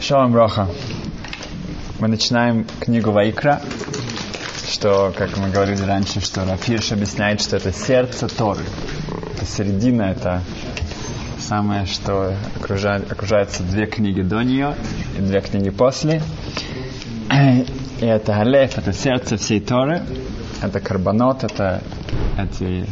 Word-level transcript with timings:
Шалом 0.00 0.34
Роха. 0.34 0.68
Мы 1.98 2.08
начинаем 2.08 2.66
книгу 2.80 3.10
Ваикра, 3.10 3.60
что, 4.68 5.12
как 5.16 5.36
мы 5.38 5.50
говорили 5.50 5.82
раньше, 5.82 6.20
что 6.20 6.44
Рафирш 6.44 6.92
объясняет, 6.92 7.40
что 7.40 7.56
это 7.56 7.72
сердце 7.72 8.28
Торы. 8.28 8.64
Это 9.34 9.46
середина, 9.46 10.02
это 10.02 10.42
самое, 11.38 11.86
что 11.86 12.36
окружает, 12.56 13.10
окружается 13.10 13.62
две 13.62 13.86
книги 13.86 14.20
до 14.20 14.42
нее 14.42 14.74
и 15.18 15.22
две 15.22 15.40
книги 15.40 15.70
после. 15.70 16.22
И 18.00 18.04
это 18.04 18.38
Алеф, 18.38 18.78
это 18.78 18.92
сердце 18.92 19.36
всей 19.38 19.60
Торы, 19.60 20.02
это 20.62 20.80
карбонот, 20.80 21.42
это 21.42 21.82
эти 22.38 22.86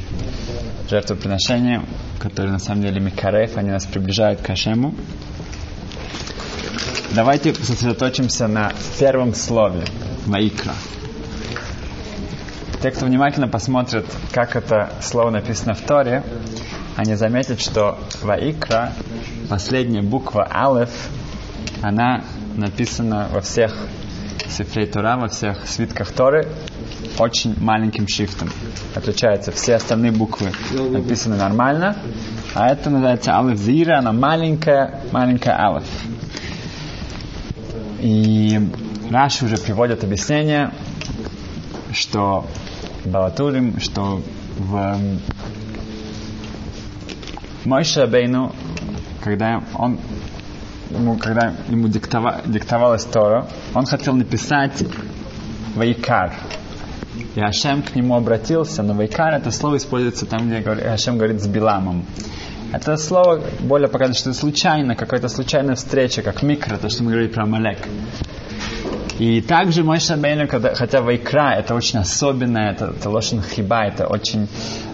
жертвоприношения, 0.88 1.82
которые 2.18 2.52
на 2.52 2.58
самом 2.58 2.82
деле 2.82 3.00
Микареф, 3.00 3.56
они 3.56 3.70
нас 3.70 3.84
приближают 3.84 4.40
к 4.40 4.50
Ашему. 4.50 4.94
Давайте 7.14 7.54
сосредоточимся 7.54 8.48
на 8.48 8.72
первом 8.98 9.34
слове 9.34 9.84
Ваикра. 10.26 10.72
Те, 12.82 12.90
кто 12.90 13.06
внимательно 13.06 13.46
посмотрит, 13.46 14.04
как 14.32 14.56
это 14.56 14.90
слово 15.00 15.30
написано 15.30 15.74
в 15.74 15.80
Торе, 15.82 16.24
они 16.96 17.14
заметят, 17.14 17.60
что 17.60 17.98
Ваикра, 18.20 18.94
последняя 19.48 20.02
буква 20.02 20.48
Алеф, 20.50 20.90
она 21.82 22.24
написана 22.56 23.28
во 23.30 23.40
всех 23.40 23.76
Сифрей 24.48 24.86
Тора, 24.86 25.16
во 25.16 25.28
всех 25.28 25.68
свитках 25.68 26.10
Торы, 26.10 26.48
очень 27.18 27.54
маленьким 27.62 28.08
шрифтом. 28.08 28.50
Отличается. 28.96 29.52
Все 29.52 29.76
остальные 29.76 30.10
буквы 30.10 30.50
написаны 30.90 31.36
нормально, 31.36 31.96
а 32.54 32.72
это 32.72 32.90
называется 32.90 33.38
Алеф 33.38 33.56
Зира, 33.56 33.98
она 33.98 34.12
маленькая, 34.12 35.00
маленькая 35.12 35.56
Алеф. 35.60 35.84
И 38.04 38.60
Раши 39.10 39.46
уже 39.46 39.56
приводят 39.56 40.04
объяснение, 40.04 40.72
что 41.90 42.44
Балатурим, 43.06 43.80
что 43.80 44.20
в 44.58 44.98
Мойше 47.64 48.06
когда 49.22 49.62
он 49.72 49.98
ему, 50.90 51.16
когда 51.16 51.54
ему 51.70 51.88
диктова, 51.88 52.42
диктовалась 52.44 53.04
Тора, 53.04 53.48
он 53.72 53.86
хотел 53.86 54.12
написать 54.14 54.84
Вайкар. 55.74 56.34
И 57.34 57.40
Ашем 57.40 57.82
к 57.82 57.94
нему 57.94 58.16
обратился, 58.16 58.82
но 58.82 58.92
Вайкар 58.92 59.32
это 59.32 59.50
слово 59.50 59.78
используется 59.78 60.26
там, 60.26 60.50
где 60.50 60.58
Ашем 60.58 61.16
говорит 61.16 61.40
с 61.40 61.46
Биламом. 61.46 62.04
Это 62.74 62.96
слово 62.96 63.40
более 63.60 63.88
показывает, 63.88 64.18
что 64.18 64.32
случайно, 64.34 64.96
какая-то 64.96 65.28
случайная 65.28 65.76
встреча, 65.76 66.22
как 66.22 66.42
микро, 66.42 66.76
то, 66.76 66.88
что 66.88 67.04
мы 67.04 67.12
говорили 67.12 67.30
про 67.30 67.46
Малек. 67.46 67.78
И 69.20 69.40
также 69.42 69.84
мой 69.84 70.00
Шабейну, 70.00 70.48
хотя 70.48 71.00
Вайкра 71.00 71.54
это 71.56 71.76
очень 71.76 72.00
особенное, 72.00 72.72
это, 72.72 72.86
это 72.86 73.10
лошен 73.10 73.42
хиба, 73.42 73.84
это 73.84 74.08
очень 74.08 74.48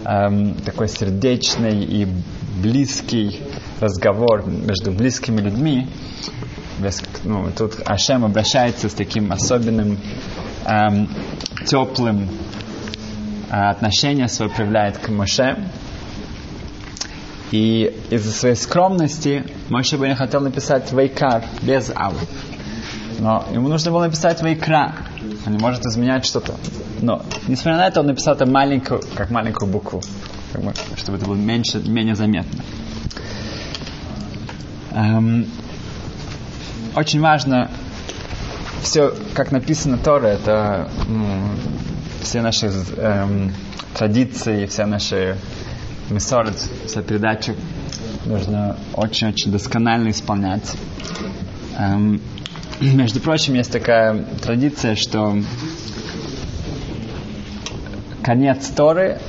эм, 0.05 0.53
такой 0.63 0.89
сердечный 0.89 1.83
и 1.83 2.07
близкий 2.61 3.39
разговор 3.79 4.47
между 4.47 4.91
близкими 4.91 5.41
людьми. 5.41 5.87
Ну, 7.23 7.49
тут 7.57 7.81
Ашем 7.85 8.25
обращается 8.25 8.89
с 8.89 8.93
таким 8.93 9.31
особенным 9.31 9.97
эм, 10.67 11.09
теплым 11.65 12.29
э, 13.49 13.55
отношением 13.55 14.27
свое 14.27 14.51
проявляет 14.51 14.99
к 14.99 15.09
Моше. 15.09 15.57
И 17.51 17.93
из-за 18.09 18.31
своей 18.31 18.55
скромности 18.55 19.43
Моше 19.69 19.97
бы 19.97 20.07
не 20.07 20.15
хотел 20.15 20.41
написать 20.41 20.91
Вайкар 20.91 21.43
без 21.61 21.91
Алу. 21.93 22.17
Но 23.19 23.45
ему 23.51 23.67
нужно 23.67 23.91
было 23.91 24.05
написать 24.05 24.41
Вайкра. 24.41 24.95
Он 25.45 25.53
не 25.53 25.59
может 25.59 25.85
изменять 25.85 26.25
что-то. 26.25 26.55
Но, 27.01 27.23
несмотря 27.47 27.77
на 27.77 27.87
это, 27.87 27.99
он 27.99 28.07
написал 28.07 28.35
это 28.35 28.45
маленькую, 28.45 29.01
как 29.15 29.29
маленькую 29.31 29.69
букву, 29.69 30.01
чтобы 30.95 31.17
это 31.17 31.25
было 31.25 31.35
меньше, 31.35 31.79
менее 31.79 32.15
заметно. 32.15 32.63
Эм, 34.91 35.47
очень 36.95 37.21
важно 37.21 37.69
все, 38.81 39.13
как 39.33 39.51
написано 39.51 39.97
Тора, 39.97 40.27
это 40.27 40.89
ну, 41.07 41.25
все 42.21 42.41
наши 42.41 42.71
эм, 42.97 43.53
традиции, 43.93 44.65
все 44.65 44.85
наши 44.85 45.37
месоры, 46.09 46.53
вся 46.91 47.01
передача 47.01 47.55
нужно 48.25 48.75
очень-очень 48.93 49.49
досконально 49.49 50.09
исполнять. 50.09 50.75
Эм, 51.77 52.19
между 52.81 53.21
прочим, 53.21 53.53
есть 53.53 53.71
такая 53.71 54.25
традиция, 54.41 54.95
что 54.95 55.37
конец 58.21 58.67
Торы, 58.75 59.19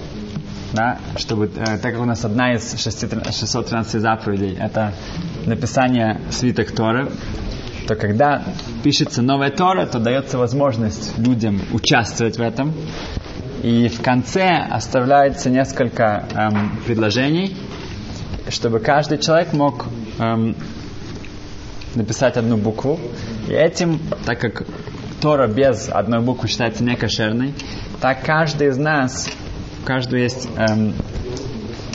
да, 0.72 0.99
чтобы, 1.17 1.51
э, 1.55 1.78
так 1.78 1.93
как 1.93 2.01
у 2.01 2.05
нас 2.05 2.25
одна 2.25 2.55
из 2.55 2.75
613 2.83 4.01
заповедей, 4.01 4.56
это 4.59 4.93
написание 5.47 6.21
свиток 6.31 6.72
Торы, 6.72 7.12
то 7.87 7.95
когда 7.95 8.43
пишется 8.83 9.22
новая 9.22 9.51
Тора, 9.51 9.87
то 9.87 10.01
дается 10.01 10.39
возможность 10.39 11.17
людям 11.19 11.61
участвовать 11.72 12.39
в 12.39 12.41
этом. 12.41 12.72
И 13.62 13.87
в 13.87 14.03
конце 14.03 14.49
оставляется 14.71 15.49
несколько 15.49 16.27
эм, 16.34 16.81
предложений, 16.84 17.56
чтобы 18.49 18.81
каждый 18.81 19.19
человек 19.19 19.53
мог 19.53 19.87
эм, 20.19 20.56
написать 21.95 22.37
одну 22.37 22.56
букву. 22.56 22.99
И 23.49 23.53
этим, 23.53 24.01
так 24.27 24.41
как 24.41 24.65
Тора 25.21 25.47
без 25.47 25.89
одной 25.89 26.21
буквы 26.21 26.49
считается 26.49 26.83
некошерной, 26.83 27.55
так 28.01 28.25
каждый 28.25 28.69
из 28.69 28.78
нас, 28.78 29.31
у 29.81 29.87
каждого 29.87 30.19
есть 30.19 30.49
эм, 30.56 30.95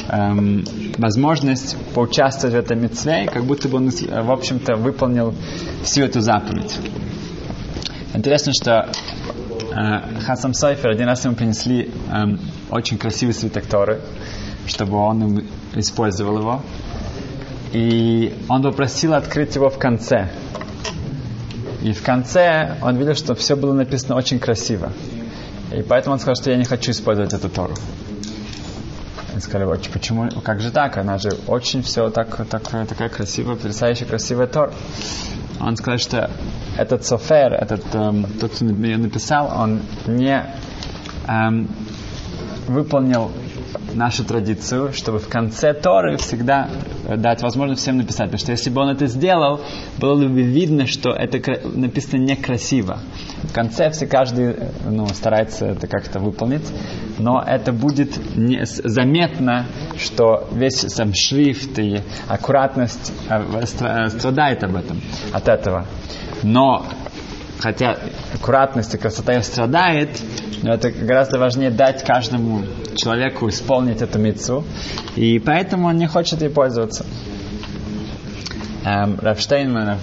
эм, 0.07 0.63
возможность 0.97 1.75
поучаствовать 1.94 2.56
в 2.56 2.59
этом 2.59 2.81
митцве, 2.81 3.27
как 3.27 3.44
будто 3.44 3.67
бы 3.67 3.77
он, 3.77 3.89
в 3.89 4.31
общем-то, 4.31 4.77
выполнил 4.77 5.35
всю 5.83 6.03
эту 6.03 6.22
заповедь. 6.22 6.77
Интересно, 8.13 8.53
что 8.53 8.72
э, 8.72 8.91
Хасам 10.25 10.55
Сайфер 10.55 10.89
один 10.89 11.07
раз 11.07 11.23
ему 11.23 11.35
принесли 11.35 11.91
э, 12.11 12.38
очень 12.71 12.97
красивый 12.97 13.35
свиток 13.35 13.65
Торы, 13.67 14.01
чтобы 14.65 14.97
он 14.97 15.45
использовал 15.75 16.39
его. 16.39 16.61
И 17.73 18.33
он 18.49 18.63
попросил 18.63 19.13
открыть 19.13 19.55
его 19.55 19.69
в 19.69 19.77
конце. 19.77 20.29
И 21.83 21.93
в 21.93 22.01
конце 22.01 22.75
он 22.81 22.97
видел, 22.97 23.13
что 23.13 23.35
все 23.35 23.55
было 23.55 23.73
написано 23.73 24.15
очень 24.15 24.39
красиво. 24.39 24.91
И 25.71 25.83
поэтому 25.83 26.13
он 26.13 26.19
сказал, 26.19 26.35
что 26.35 26.49
я 26.49 26.57
не 26.57 26.65
хочу 26.65 26.89
использовать 26.89 27.33
эту 27.33 27.47
Тору. 27.47 27.75
Они 29.31 29.41
сказали, 29.41 29.69
почему, 29.94 30.27
как 30.44 30.59
же 30.59 30.71
так? 30.71 30.97
Она 30.97 31.19
же 31.19 31.29
очень 31.45 31.83
все 31.83 32.09
так, 32.09 32.35
так, 32.49 32.63
такая 32.63 33.09
красивая, 33.09 33.55
потрясающая 33.55 34.07
красивая 34.07 34.47
Тор. 34.47 34.73
Он 35.59 35.77
сказал, 35.77 35.99
что 35.99 36.31
этот 36.77 37.05
Софер, 37.05 37.53
этот, 37.53 37.83
эм, 37.93 38.25
тот, 38.39 38.51
кто 38.51 38.65
ее 38.65 38.97
написал, 38.97 39.51
он 39.55 39.81
не 40.05 40.45
эм, 41.27 41.67
выполнил 42.67 43.31
нашу 43.94 44.23
традицию, 44.23 44.94
чтобы 44.94 45.19
в 45.19 45.28
конце 45.28 45.73
Торы 45.73 46.17
всегда 46.17 46.69
дать 47.17 47.41
возможность 47.41 47.81
всем 47.81 47.97
написать. 47.97 48.25
Потому 48.25 48.39
что 48.39 48.51
если 48.51 48.69
бы 48.69 48.81
он 48.81 48.89
это 48.89 49.07
сделал, 49.07 49.61
было 49.97 50.16
бы 50.28 50.41
видно, 50.41 50.85
что 50.88 51.11
это 51.11 51.39
написано 51.67 52.22
некрасиво. 52.22 53.00
В 53.44 53.53
конце 53.53 53.89
все 53.91 54.07
каждый 54.07 54.56
ну, 54.85 55.07
старается 55.09 55.67
это 55.67 55.88
как-то 55.88 56.19
выполнить, 56.19 56.66
но 57.17 57.44
это 57.45 57.72
будет 57.72 58.35
не, 58.35 58.66
заметно, 58.66 59.66
что 59.97 60.47
весь 60.51 60.79
сам 60.79 61.13
шрифт 61.13 61.79
и 61.79 62.01
аккуратность 62.27 63.13
э, 63.29 64.07
страдает 64.07 64.63
об 64.63 64.75
этом, 64.75 65.01
от 65.33 65.47
этого. 65.47 65.85
Но 66.44 66.86
хотя 67.59 67.98
аккуратность 68.33 68.94
и 68.94 68.98
красота 68.98 69.42
страдает, 69.42 70.09
но 70.63 70.74
это 70.74 70.92
гораздо 70.92 71.39
важнее 71.39 71.71
дать 71.71 72.04
каждому 72.04 72.63
человеку 72.95 73.50
исполнить 73.50 74.01
эту 74.01 74.19
мицу, 74.19 74.63
и 75.15 75.39
поэтому 75.39 75.88
он 75.88 75.98
не 75.98 76.07
хочет 76.07 76.42
ей 76.42 76.50
пользоваться. 76.50 77.06
Эм, 78.83 79.18
Раф 79.21 79.39
Штейнман, 79.39 79.98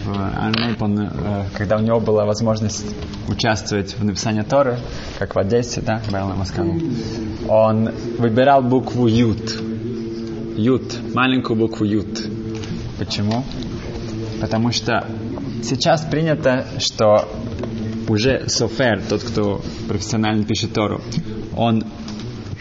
он, 0.79 1.01
э, 1.01 1.45
когда 1.56 1.77
у 1.77 1.81
него 1.81 2.01
была 2.01 2.27
возможность 2.27 2.85
участвовать 3.29 3.97
в 3.99 4.05
написании 4.05 4.43
Торы, 4.43 4.79
как 5.19 5.35
в 5.35 5.39
Одессе, 5.39 5.81
да, 5.81 6.03
в 6.07 6.39
Москве, 6.39 6.81
он 7.49 7.91
выбирал 8.19 8.62
букву 8.62 9.07
Ют. 9.07 9.59
Ют, 10.57 10.95
маленькую 11.15 11.59
букву 11.59 11.87
Ют. 11.87 12.29
Почему? 12.99 13.43
Потому 14.41 14.71
что 14.71 15.07
сейчас 15.64 16.02
принято, 16.02 16.66
что 16.78 17.28
уже 18.08 18.49
Софер, 18.49 19.02
тот, 19.08 19.22
кто 19.22 19.62
профессионально 19.88 20.44
пишет 20.44 20.72
Тору, 20.72 21.00
он 21.56 21.84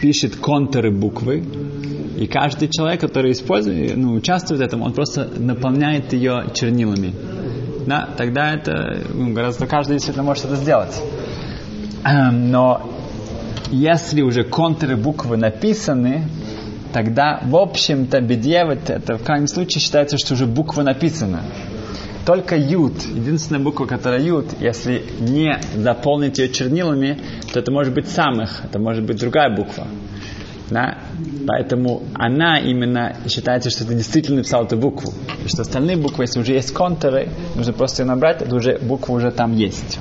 пишет 0.00 0.36
контуры 0.36 0.90
буквы, 0.90 1.44
и 2.16 2.26
каждый 2.26 2.68
человек, 2.68 3.00
который 3.00 3.32
использует, 3.32 3.96
ну, 3.96 4.12
участвует 4.12 4.60
в 4.60 4.64
этом, 4.64 4.82
он 4.82 4.92
просто 4.92 5.28
наполняет 5.36 6.12
ее 6.12 6.46
чернилами. 6.54 7.12
да, 7.86 8.08
тогда 8.16 8.54
это 8.54 9.00
ну, 9.12 9.32
гораздо 9.32 9.66
каждый 9.66 9.94
действительно 9.94 10.24
может 10.24 10.44
это 10.44 10.56
сделать. 10.56 11.00
Эм, 12.04 12.50
но 12.50 12.90
если 13.70 14.22
уже 14.22 14.44
контуры 14.44 14.96
буквы 14.96 15.36
написаны, 15.36 16.28
тогда, 16.92 17.40
в 17.44 17.56
общем-то, 17.56 18.20
бедевит, 18.20 18.88
это 18.90 19.16
в 19.16 19.24
крайнем 19.24 19.48
случае 19.48 19.80
считается, 19.80 20.16
что 20.16 20.34
уже 20.34 20.46
буква 20.46 20.82
написана. 20.82 21.42
Только 22.24 22.56
ют, 22.56 23.02
единственная 23.02 23.60
буква, 23.60 23.84
которая 23.84 24.20
ют, 24.20 24.46
если 24.58 25.04
не 25.20 25.58
заполнить 25.76 26.38
ее 26.38 26.48
чернилами, 26.48 27.18
то 27.52 27.58
это 27.58 27.70
может 27.70 27.92
быть 27.92 28.08
самых, 28.08 28.64
это 28.64 28.78
может 28.78 29.04
быть 29.04 29.20
другая 29.20 29.54
буква. 29.54 29.86
Да? 30.70 30.98
Поэтому 31.46 32.02
она 32.14 32.58
именно 32.58 33.16
считается, 33.28 33.68
что 33.68 33.86
ты 33.86 33.94
действительно 33.94 34.38
написал 34.38 34.64
эту 34.64 34.78
букву. 34.78 35.12
И 35.44 35.48
что 35.48 35.62
остальные 35.62 35.98
буквы, 35.98 36.24
если 36.24 36.40
уже 36.40 36.54
есть 36.54 36.72
контуры, 36.72 37.28
нужно 37.54 37.74
просто 37.74 38.02
ее 38.02 38.08
набрать, 38.08 38.40
это 38.40 38.54
уже 38.56 38.78
буква 38.78 39.12
уже 39.12 39.30
там 39.30 39.54
есть. 39.54 39.98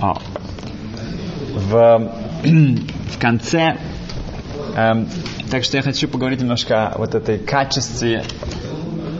О. 0.00 0.18
В, 1.54 2.12
в 2.42 3.18
конце 3.20 3.76
эм, 4.74 5.08
так 5.50 5.62
что 5.62 5.76
я 5.76 5.82
хочу 5.82 6.08
поговорить 6.08 6.40
немножко 6.40 6.88
о 6.88 6.98
вот 6.98 7.14
этой 7.14 7.38
качестве 7.38 8.24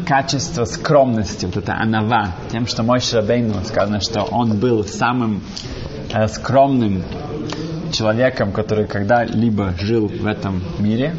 качество 0.07 0.65
скромности, 0.65 1.47
вот 1.47 1.57
это 1.57 1.75
анава, 1.75 2.35
тем, 2.51 2.67
что 2.67 2.83
мой 2.83 3.01
Шрабейну 3.01 3.63
сказано, 3.65 4.01
что 4.01 4.23
он 4.23 4.59
был 4.59 4.85
самым 4.85 5.43
э, 6.13 6.29
скромным 6.29 7.03
человеком, 7.93 8.53
который 8.53 8.87
когда-либо 8.87 9.75
жил 9.81 10.07
в 10.07 10.27
этом 10.27 10.63
мире. 10.79 11.17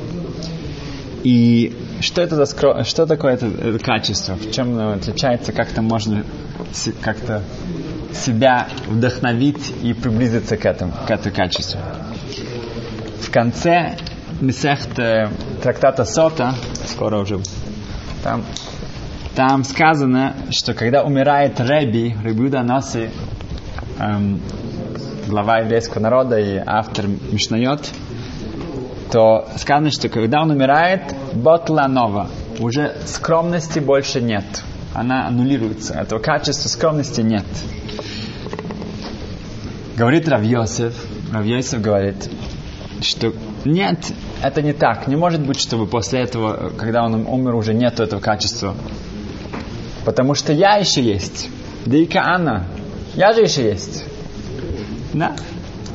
И 1.24 1.75
что 2.00 2.22
это 2.22 2.36
за 2.38 2.45
скром... 2.45 2.84
что 2.86 3.06
такое 3.06 3.34
это, 3.34 3.48
это 3.48 3.80
качество? 3.80 4.36
В 4.36 4.51
чем 4.51 4.74
оно 4.74 4.94
отличается? 4.94 5.51
Как 5.51 5.69
то 5.69 5.81
можно 5.81 6.24
как-то 7.01 7.44
себя 8.13 8.69
вдохновить 8.88 9.74
и 9.84 9.94
приблизиться 9.94 10.56
к 10.56 10.66
этому, 10.66 10.94
к 11.06 11.12
этому 11.12 11.36
качеству? 11.36 11.80
В 13.19 13.31
конце 13.31 13.98
Месехт 14.39 14.92
трактата 15.62 16.06
Сота, 16.06 16.54
скоро 16.86 17.19
уже 17.19 17.39
там, 18.24 18.44
там 19.38 19.63
сказано, 19.63 20.36
что 20.50 20.74
когда 20.74 21.04
умирает 21.04 21.60
Реби, 21.60 22.16
Ребюда 22.24 22.63
Носи, 22.63 23.12
эм, 24.00 24.42
глава 25.28 25.60
еврейского 25.60 26.01
народа 26.01 26.39
и 26.39 26.60
автор 26.66 27.06
Мишнайот, 27.06 27.88
то 29.12 29.48
сказано, 29.57 29.92
что 29.92 30.10
когда 30.10 30.42
он 30.42 30.50
умирает, 30.50 31.13
ботла 31.36 31.86
нова, 31.88 32.31
уже 32.57 32.95
скромности 33.06 33.78
больше 33.78 34.22
нет. 34.22 34.63
Она 34.95 35.28
аннулируется. 35.28 35.94
Этого 35.94 36.18
качества 36.18 36.68
скромности 36.68 37.22
нет. 37.22 37.45
Говорит 39.95 40.28
Рав 40.28 40.42
Йосеф, 40.42 40.95
Рав 41.31 41.45
Йосеф 41.45 41.80
говорит, 41.80 42.28
что 43.01 43.34
нет, 43.66 44.00
это 44.42 44.63
не 44.63 44.74
так. 44.74 45.06
Не 45.07 45.16
может 45.16 45.42
быть, 45.42 45.60
чтобы 45.60 45.86
после 45.86 46.22
этого, 46.22 46.72
когда 46.75 47.04
он 47.04 47.28
умер, 47.28 47.54
уже 47.54 47.75
нет 47.75 48.00
этого 48.00 48.19
качества. 48.19 48.74
Потому 50.07 50.36
что 50.36 50.54
я 50.54 50.77
еще 50.77 51.01
есть. 51.01 51.50
Да 51.86 51.98
и 51.98 52.07
Анна. 52.15 52.63
Я 53.13 53.33
же 53.33 53.42
еще 53.42 53.65
есть. 53.65 54.06
Да? 55.12 55.36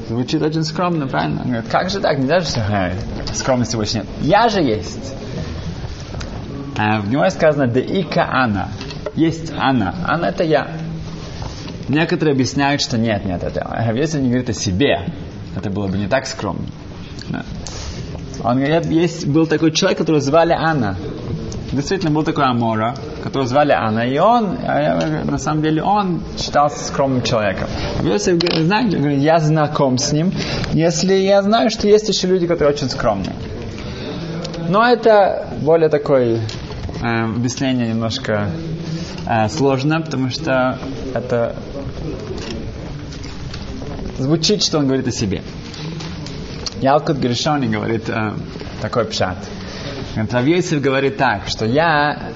Звучит 0.06 0.42
очень 0.42 0.64
скромно, 0.64 1.06
правильно? 1.06 1.40
Он 1.40 1.50
говорит, 1.50 1.70
как 1.70 1.88
же 1.88 1.98
так? 1.98 2.18
Нельзя 2.18 2.40
же 2.40 2.48
э, 2.58 2.92
скромности 3.32 3.74
больше 3.74 3.96
нет. 3.96 4.06
Я 4.20 4.50
же 4.50 4.60
есть. 4.60 5.14
А 6.76 7.00
в 7.00 7.08
него 7.08 7.26
сказано, 7.30 7.66
да 7.68 7.80
и 7.80 8.04
Анна. 8.14 8.68
Есть 9.14 9.50
Анна. 9.56 9.94
Анна 10.06 10.26
это 10.26 10.44
я. 10.44 10.68
Некоторые 11.88 12.34
объясняют, 12.34 12.82
что 12.82 12.98
нет, 12.98 13.24
нет, 13.24 13.42
это 13.42 13.92
если 13.94 14.20
не 14.20 14.28
говорит 14.28 14.50
о 14.50 14.52
себе, 14.52 15.06
это 15.56 15.70
было 15.70 15.86
бы 15.86 15.96
не 15.96 16.06
так 16.06 16.26
скромно. 16.26 16.66
Он 18.44 18.58
говорит, 18.58 18.84
есть, 18.90 19.26
был 19.26 19.46
такой 19.46 19.72
человек, 19.72 19.96
которого 19.96 20.20
звали 20.20 20.52
Анна. 20.52 20.98
Действительно, 21.72 22.10
был 22.12 22.22
такой 22.22 22.44
Амора, 22.44 22.94
которого 23.22 23.48
звали 23.48 23.72
Анна. 23.72 24.00
И 24.00 24.18
он, 24.18 24.58
а 24.62 25.24
на 25.24 25.38
самом 25.38 25.62
деле, 25.62 25.82
он 25.82 26.22
считался 26.36 26.84
скромным 26.84 27.22
человеком. 27.22 27.68
Если 28.02 28.38
знаете, 28.62 29.14
я 29.16 29.38
знаком 29.38 29.96
с 29.96 30.12
ним, 30.12 30.32
если 30.74 31.14
я 31.14 31.42
знаю, 31.42 31.70
что 31.70 31.88
есть 31.88 32.08
еще 32.10 32.26
люди, 32.26 32.46
которые 32.46 32.74
очень 32.74 32.90
скромные. 32.90 33.34
Но 34.68 34.86
это 34.86 35.48
более 35.62 35.88
такое 35.88 36.40
э, 37.02 37.24
объяснение 37.24 37.88
немножко 37.88 38.50
э, 39.26 39.48
сложно, 39.48 40.02
потому 40.02 40.28
что 40.28 40.78
это 41.14 41.56
звучит, 44.18 44.62
что 44.62 44.78
он 44.78 44.86
говорит 44.86 45.08
о 45.08 45.12
себе. 45.12 45.42
Ялкут 46.82 47.16
Гришони 47.16 47.66
говорит 47.66 48.10
э, 48.10 48.32
такой 48.82 49.06
пшат. 49.06 49.38
Равьесев 50.14 50.80
говорит 50.80 51.16
так, 51.16 51.48
что 51.48 51.64
я, 51.64 52.32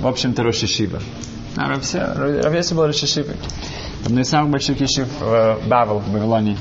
в 0.00 0.06
общем-то, 0.06 0.42
Рошишива. 0.42 1.00
А 1.56 1.68
Равьесев 1.68 2.76
был 2.76 2.86
Рошишивой. 2.86 3.34
Одной 4.04 4.22
из 4.22 4.28
самых 4.28 4.50
больших 4.50 4.80
ешив 4.80 5.08
в 5.20 5.60
Бавел, 5.66 5.98
в 5.98 6.10
Вавилоне. 6.12 6.56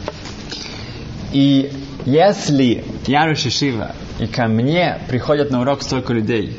И 1.31 1.71
если 2.05 2.83
я 3.05 3.25
Рошишива, 3.25 3.91
и 4.19 4.25
ко 4.25 4.47
мне 4.47 4.99
приходят 5.07 5.51
на 5.51 5.61
урок 5.61 5.83
столько 5.83 6.13
людей, 6.13 6.57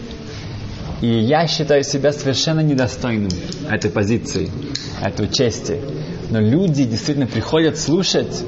и 1.01 1.07
я 1.07 1.47
считаю 1.47 1.83
себя 1.83 2.13
совершенно 2.13 2.61
недостойным 2.61 3.31
этой 3.69 3.91
позиции, 3.91 4.51
этой 5.03 5.29
чести, 5.29 5.81
но 6.31 6.41
люди 6.41 6.85
действительно 6.85 7.27
приходят 7.27 7.79
слушать, 7.79 8.45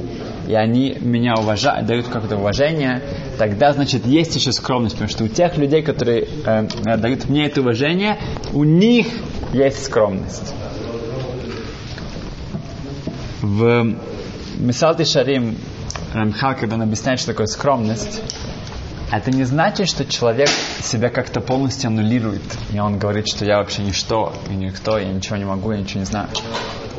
и 0.50 0.54
они 0.54 0.96
меня 1.00 1.34
уважают, 1.36 1.86
дают 1.86 2.08
какое-то 2.08 2.36
уважение, 2.36 3.00
тогда, 3.38 3.72
значит, 3.72 4.04
есть 4.04 4.34
еще 4.34 4.50
скромность, 4.50 4.96
потому 4.96 5.08
что 5.08 5.22
у 5.22 5.28
тех 5.28 5.56
людей, 5.56 5.82
которые 5.82 6.26
э, 6.44 6.66
э 6.86 6.96
дают 6.96 7.28
мне 7.28 7.46
это 7.46 7.60
уважение, 7.60 8.18
у 8.52 8.64
них 8.64 9.06
есть 9.52 9.84
скромность. 9.84 10.52
В 13.42 13.94
Мисалте 14.58 15.04
Шарим 15.04 15.56
Рамхал, 16.14 16.56
когда 16.56 16.74
он 16.74 16.82
объясняет, 16.82 17.20
что 17.20 17.28
такое 17.28 17.46
скромность, 17.46 18.20
это 19.12 19.30
не 19.30 19.44
значит, 19.44 19.88
что 19.88 20.04
человек 20.04 20.48
себя 20.82 21.10
как-то 21.10 21.40
полностью 21.40 21.88
аннулирует. 21.88 22.42
И 22.72 22.78
он 22.80 22.98
говорит, 22.98 23.28
что 23.28 23.44
я 23.44 23.58
вообще 23.58 23.82
ничто, 23.82 24.32
и 24.50 24.54
никто, 24.54 24.98
я 24.98 25.12
ничего 25.12 25.36
не 25.36 25.44
могу, 25.44 25.70
я 25.70 25.78
ничего 25.78 26.00
не 26.00 26.06
знаю. 26.06 26.28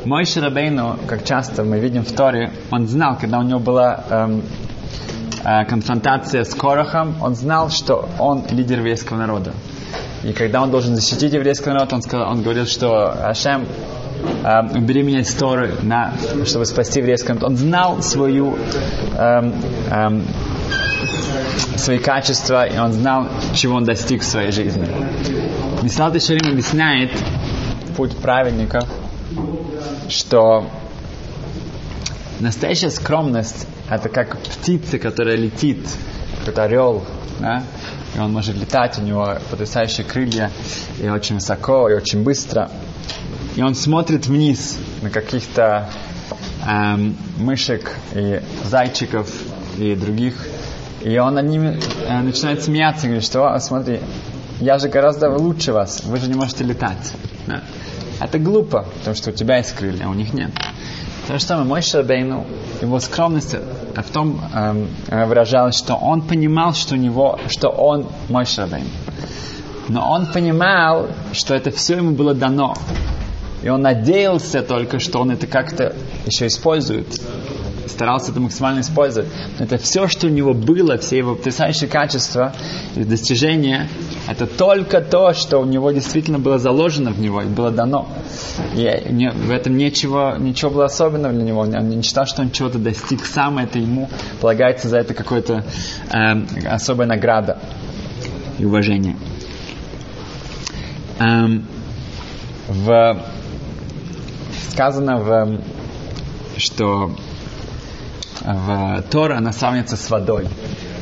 Мой 0.04 0.24
Шарабейну, 0.24 0.98
как 1.06 1.24
часто 1.24 1.62
мы 1.62 1.78
видим 1.78 2.04
в 2.04 2.10
Торе, 2.10 2.50
он 2.72 2.88
знал, 2.88 3.16
когда 3.16 3.38
у 3.38 3.42
него 3.42 3.60
была 3.60 4.04
эм, 4.10 4.42
э, 5.44 5.64
конфронтация 5.64 6.42
с 6.42 6.54
Корохом, 6.54 7.14
он 7.22 7.36
знал, 7.36 7.70
что 7.70 8.08
он 8.18 8.42
лидер 8.50 8.78
еврейского 8.78 9.18
народа. 9.18 9.52
И 10.24 10.32
когда 10.32 10.60
он 10.60 10.72
должен 10.72 10.96
защитить 10.96 11.32
еврейский 11.32 11.70
народ, 11.70 11.92
он, 11.92 12.02
сказал, 12.02 12.32
он 12.32 12.42
говорил, 12.42 12.66
что 12.66 13.12
Ашем, 13.28 13.64
э, 14.42 14.76
убери 14.76 15.04
меня 15.04 15.20
из 15.20 15.32
Торы, 15.34 15.76
на, 15.82 16.14
чтобы 16.46 16.66
спасти 16.66 16.98
еврейский 16.98 17.28
народ. 17.28 17.44
Он 17.44 17.56
знал 17.56 18.02
свою, 18.02 18.56
эм, 19.16 19.54
эм, 19.88 20.24
свои 21.76 21.98
качества, 21.98 22.66
и 22.66 22.76
он 22.76 22.92
знал, 22.92 23.28
чего 23.54 23.76
он 23.76 23.84
достиг 23.84 24.22
в 24.22 24.24
своей 24.24 24.50
жизни. 24.50 24.88
Мислат 25.80 26.20
Шарим 26.20 26.50
объясняет 26.50 27.12
путь 27.96 28.16
праведников– 28.16 28.88
что 30.08 30.70
настоящая 32.40 32.90
скромность 32.90 33.66
это 33.88 34.08
как 34.08 34.38
птица, 34.38 34.98
которая 34.98 35.36
летит, 35.36 35.86
как 36.44 36.58
орел, 36.58 37.04
да? 37.38 37.62
и 38.14 38.18
он 38.18 38.32
может 38.32 38.56
летать, 38.56 38.98
у 38.98 39.02
него 39.02 39.36
потрясающие 39.50 40.04
крылья, 40.04 40.50
и 41.00 41.08
очень 41.08 41.36
высоко, 41.36 41.88
и 41.88 41.94
очень 41.94 42.22
быстро. 42.22 42.70
И 43.56 43.62
он 43.62 43.74
смотрит 43.74 44.26
вниз 44.26 44.78
на 45.02 45.10
каких-то 45.10 45.88
эм, 46.66 47.16
мышек 47.38 47.92
и 48.14 48.40
зайчиков 48.64 49.30
и 49.78 49.94
других, 49.94 50.46
и 51.02 51.18
он 51.18 51.34
над 51.34 51.46
ними 51.46 51.78
э, 52.06 52.20
начинает 52.20 52.62
смеяться 52.62 53.06
говорит, 53.06 53.24
что, 53.24 53.58
смотри, 53.58 54.00
я 54.60 54.78
же 54.78 54.88
гораздо 54.88 55.30
лучше 55.30 55.72
вас, 55.72 56.02
вы 56.04 56.18
же 56.18 56.28
не 56.28 56.34
можете 56.34 56.64
летать. 56.64 57.12
Да? 57.46 57.62
Это 58.24 58.38
глупо, 58.38 58.86
потому 58.98 59.16
что 59.16 59.30
у 59.30 59.32
тебя 59.32 59.58
есть 59.58 59.72
крылья, 59.72 60.06
а 60.06 60.08
у 60.08 60.14
них 60.14 60.32
нет. 60.32 60.50
То 61.26 61.38
же 61.38 61.44
самое, 61.44 61.66
мой 61.66 61.82
Шабейну, 61.82 62.46
его 62.80 62.98
скромность 63.00 63.54
в 63.54 64.12
том 64.12 64.40
эм, 64.54 64.88
выражалась, 65.08 65.76
что 65.76 65.94
он 65.94 66.22
понимал, 66.22 66.74
что 66.74 66.94
у 66.94 66.98
него, 66.98 67.38
что 67.48 67.68
он 67.68 68.06
мой 68.28 68.44
Шабейну. 68.44 68.88
Но 69.88 70.10
он 70.10 70.26
понимал, 70.26 71.08
что 71.32 71.54
это 71.54 71.70
все 71.70 71.96
ему 71.96 72.12
было 72.12 72.34
дано. 72.34 72.74
И 73.62 73.68
он 73.68 73.82
надеялся 73.82 74.62
только, 74.62 74.98
что 74.98 75.20
он 75.20 75.30
это 75.30 75.46
как-то 75.46 75.94
еще 76.26 76.46
использует. 76.48 77.20
Старался 77.86 78.30
это 78.30 78.40
максимально 78.40 78.80
использовать. 78.80 79.28
Это 79.58 79.78
все, 79.78 80.08
что 80.08 80.26
у 80.26 80.30
него 80.30 80.54
было, 80.54 80.98
все 80.98 81.18
его 81.18 81.34
потрясающие 81.34 81.88
качества 81.88 82.52
и 82.96 83.04
достижения, 83.04 83.88
это 84.28 84.46
только 84.46 85.00
то, 85.00 85.32
что 85.32 85.58
у 85.58 85.64
него 85.64 85.90
действительно 85.90 86.38
было 86.38 86.58
заложено 86.58 87.10
в 87.10 87.20
него 87.20 87.42
и 87.42 87.46
было 87.46 87.70
дано. 87.70 88.08
И 88.74 88.84
в 88.84 89.50
этом 89.50 89.76
ничего, 89.76 90.34
ничего 90.38 90.70
было 90.70 90.84
особенного 90.86 91.34
для 91.34 91.44
него. 91.44 91.60
Он 91.60 91.88
не 91.88 92.02
считал, 92.02 92.26
что 92.26 92.42
он 92.42 92.50
чего-то 92.50 92.78
достиг 92.78 93.24
сам, 93.24 93.58
это 93.58 93.78
ему 93.78 94.08
полагается 94.40 94.88
за 94.88 94.98
это 94.98 95.14
какая-то 95.14 95.64
э, 96.10 96.66
особая 96.66 97.06
награда 97.06 97.58
и 98.58 98.64
уважение. 98.64 99.16
Эм, 101.18 101.66
в, 102.68 103.22
сказано, 104.70 105.18
в, 105.18 105.60
что 106.56 107.12
в 108.44 109.02
Тора 109.10 109.38
она 109.38 109.52
сравнивается 109.52 109.96
с 109.96 110.10
водой. 110.10 110.48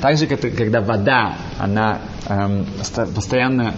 Так 0.00 0.16
же, 0.16 0.26
как, 0.26 0.40
когда 0.40 0.80
вода, 0.80 1.34
она 1.58 1.98
эм, 2.28 2.66
постоянно 3.14 3.74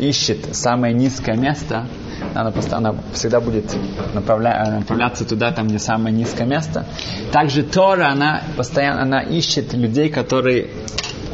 ищет 0.00 0.54
самое 0.54 0.94
низкое 0.94 1.36
место, 1.36 1.86
она, 2.34 2.52
она 2.70 2.94
всегда 3.12 3.40
будет 3.40 3.76
направля, 4.14 4.78
направляться 4.78 5.24
туда, 5.24 5.52
там, 5.52 5.68
где 5.68 5.78
самое 5.78 6.14
низкое 6.14 6.46
место. 6.46 6.86
Также 7.32 7.62
Тора, 7.62 8.08
она 8.10 8.42
постоянно 8.56 9.02
она 9.02 9.22
ищет 9.22 9.72
людей, 9.74 10.08
которые 10.08 10.70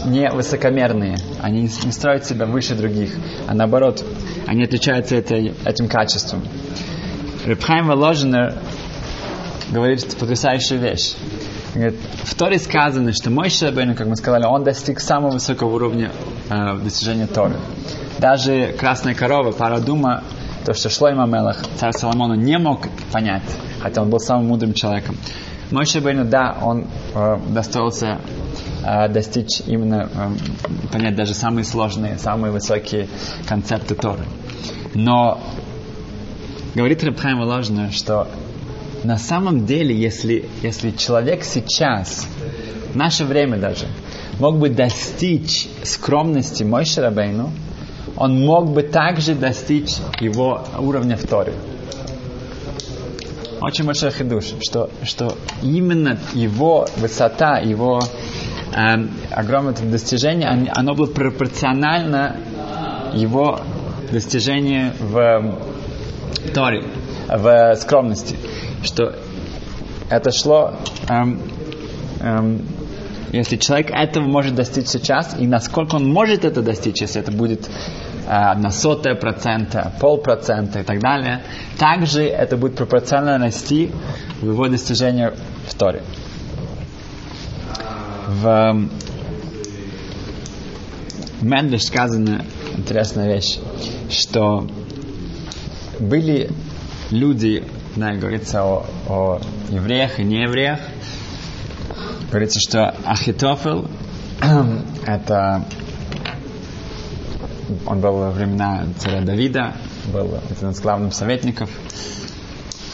не 0.04 0.30
высокомерные, 0.30 1.16
они 1.42 1.62
не 1.62 1.92
строят 1.92 2.24
себя 2.24 2.46
выше 2.46 2.74
других, 2.74 3.10
а 3.46 3.54
наоборот, 3.54 4.04
они 4.46 4.64
отличаются 4.64 5.16
этой, 5.16 5.54
этим 5.64 5.88
качеством. 5.88 6.42
Репхайм 7.44 7.86
Воложенер 7.86 8.54
говорит 9.70 10.16
потрясающую 10.16 10.80
вещь. 10.80 11.14
Говорит, 11.74 11.98
в 12.24 12.34
Торе 12.34 12.58
сказано, 12.58 13.12
что 13.12 13.30
мой 13.30 13.50
Шабейн, 13.50 13.94
как 13.94 14.06
мы 14.06 14.16
сказали, 14.16 14.44
он 14.44 14.64
достиг 14.64 15.00
самого 15.00 15.32
высокого 15.32 15.74
уровня 15.74 16.10
э, 16.48 16.78
достижения 16.78 17.26
Торы. 17.26 17.56
Даже 18.18 18.74
красная 18.78 19.14
корова, 19.14 19.52
парадума, 19.52 20.24
то, 20.64 20.74
что 20.74 20.88
Шлойма 20.88 21.26
Мелах, 21.26 21.62
царь 21.76 21.92
Соломона, 21.92 22.34
не 22.34 22.58
мог 22.58 22.88
понять, 23.12 23.42
хотя 23.80 24.02
он 24.02 24.10
был 24.10 24.18
самым 24.18 24.46
мудрым 24.46 24.72
человеком. 24.72 25.16
Мой 25.70 25.84
Шабейну, 25.84 26.24
да, 26.24 26.56
он 26.62 26.86
э, 27.14 27.38
достоился 27.50 28.18
э, 28.84 29.08
достичь 29.08 29.60
именно, 29.66 30.08
э, 30.12 30.88
понять 30.90 31.14
даже 31.14 31.34
самые 31.34 31.64
сложные, 31.64 32.16
самые 32.16 32.52
высокие 32.52 33.08
концепты 33.46 33.94
Торы. 33.94 34.24
Но 34.94 35.38
говорит 36.74 37.04
Рабхайм 37.04 37.38
Воложина, 37.38 37.92
что 37.92 38.28
на 39.04 39.16
самом 39.16 39.66
деле, 39.66 39.94
если, 39.94 40.48
если 40.62 40.90
человек 40.90 41.44
сейчас, 41.44 42.26
в 42.92 42.96
наше 42.96 43.24
время 43.24 43.58
даже, 43.58 43.86
мог 44.40 44.58
бы 44.58 44.70
достичь 44.70 45.68
скромности 45.84 46.62
Мой 46.64 46.84
Шарабейну, 46.84 47.50
он 48.16 48.44
мог 48.44 48.72
бы 48.72 48.82
также 48.82 49.34
достичь 49.34 49.96
его 50.20 50.64
уровня 50.78 51.16
в 51.16 51.26
Торе. 51.26 51.54
Очень 53.60 53.84
большой 53.84 54.10
хидуш, 54.10 54.54
что, 54.62 54.90
что 55.02 55.34
именно 55.62 56.18
его 56.32 56.86
высота, 56.96 57.58
его 57.58 58.00
э, 58.72 59.06
огромное 59.30 59.74
достижение, 59.74 60.48
оно 60.74 60.94
было 60.94 61.06
пропорционально 61.06 62.36
его 63.14 63.60
достижению 64.12 64.92
в 65.00 65.58
Торе, 66.54 66.84
в 67.28 67.74
скромности 67.76 68.36
что 68.82 69.14
это 70.10 70.30
шло, 70.30 70.74
эм, 71.08 71.40
эм, 72.20 72.62
если 73.32 73.56
человек 73.56 73.90
этого 73.90 74.24
может 74.24 74.54
достичь 74.54 74.88
сейчас, 74.88 75.36
и 75.38 75.46
насколько 75.46 75.96
он 75.96 76.10
может 76.10 76.44
это 76.44 76.62
достичь, 76.62 77.02
если 77.02 77.20
это 77.20 77.30
будет 77.30 77.68
э, 78.26 78.28
на 78.28 78.70
сотое 78.70 79.14
процента, 79.14 79.92
полпроцента 80.00 80.80
и 80.80 80.82
так 80.82 81.00
далее, 81.00 81.42
также 81.78 82.22
это 82.22 82.56
будет 82.56 82.76
пропорционально 82.76 83.46
расти 83.46 83.90
в 84.40 84.46
его 84.46 84.68
достижении 84.68 85.30
в 85.66 85.74
Торе. 85.74 86.02
В 88.26 88.88
Мендлиш 91.40 91.84
сказана 91.84 92.44
интересная 92.76 93.34
вещь, 93.34 93.58
что 94.10 94.66
были 96.00 96.50
люди 97.10 97.64
да, 97.98 98.12
говорится 98.12 98.64
о, 98.64 98.86
о 99.08 99.40
евреях 99.70 100.20
и 100.20 100.24
неевреях. 100.24 100.80
Говорится, 102.30 102.60
что 102.60 102.94
Ахитофел 103.04 103.88
это 105.06 105.64
он 107.86 108.00
был 108.00 108.12
во 108.12 108.30
времена 108.30 108.86
царя 108.98 109.20
Давида, 109.20 109.74
был 110.12 110.38
один 110.50 110.70
из 110.70 110.80
главных 110.80 111.14
советников. 111.14 111.70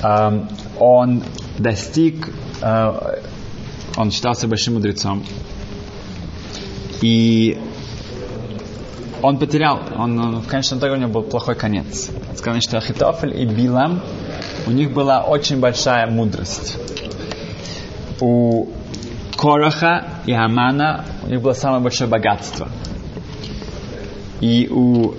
Он 0.03 1.23
достиг, 1.59 2.29
э, 2.61 3.21
он 3.97 4.11
считался 4.11 4.49
большим 4.49 4.75
мудрецом. 4.75 5.25
И 7.01 7.59
он 9.23 9.39
потерял, 9.39 9.81
он, 9.97 10.19
он 10.19 10.41
в 10.43 10.49
конечном 10.49 10.81
итоге 10.81 10.95
у 10.95 10.97
него 10.97 11.11
был 11.11 11.23
плохой 11.23 11.55
конец. 11.55 12.11
Сказано, 12.37 12.61
что 12.61 12.77
Ахитофель 12.79 13.41
и 13.41 13.47
Билам 13.47 14.03
у 14.67 14.71
них 14.71 14.93
была 14.93 15.23
очень 15.23 15.61
большая 15.61 16.07
мудрость. 16.07 16.77
У 18.21 18.69
Короха 19.37 20.05
и 20.27 20.33
Амана 20.33 21.05
у 21.23 21.29
них 21.29 21.43
было 21.43 21.53
самое 21.53 21.83
большое 21.83 22.09
богатство. 22.09 22.69
И 24.41 24.69
у 24.71 25.15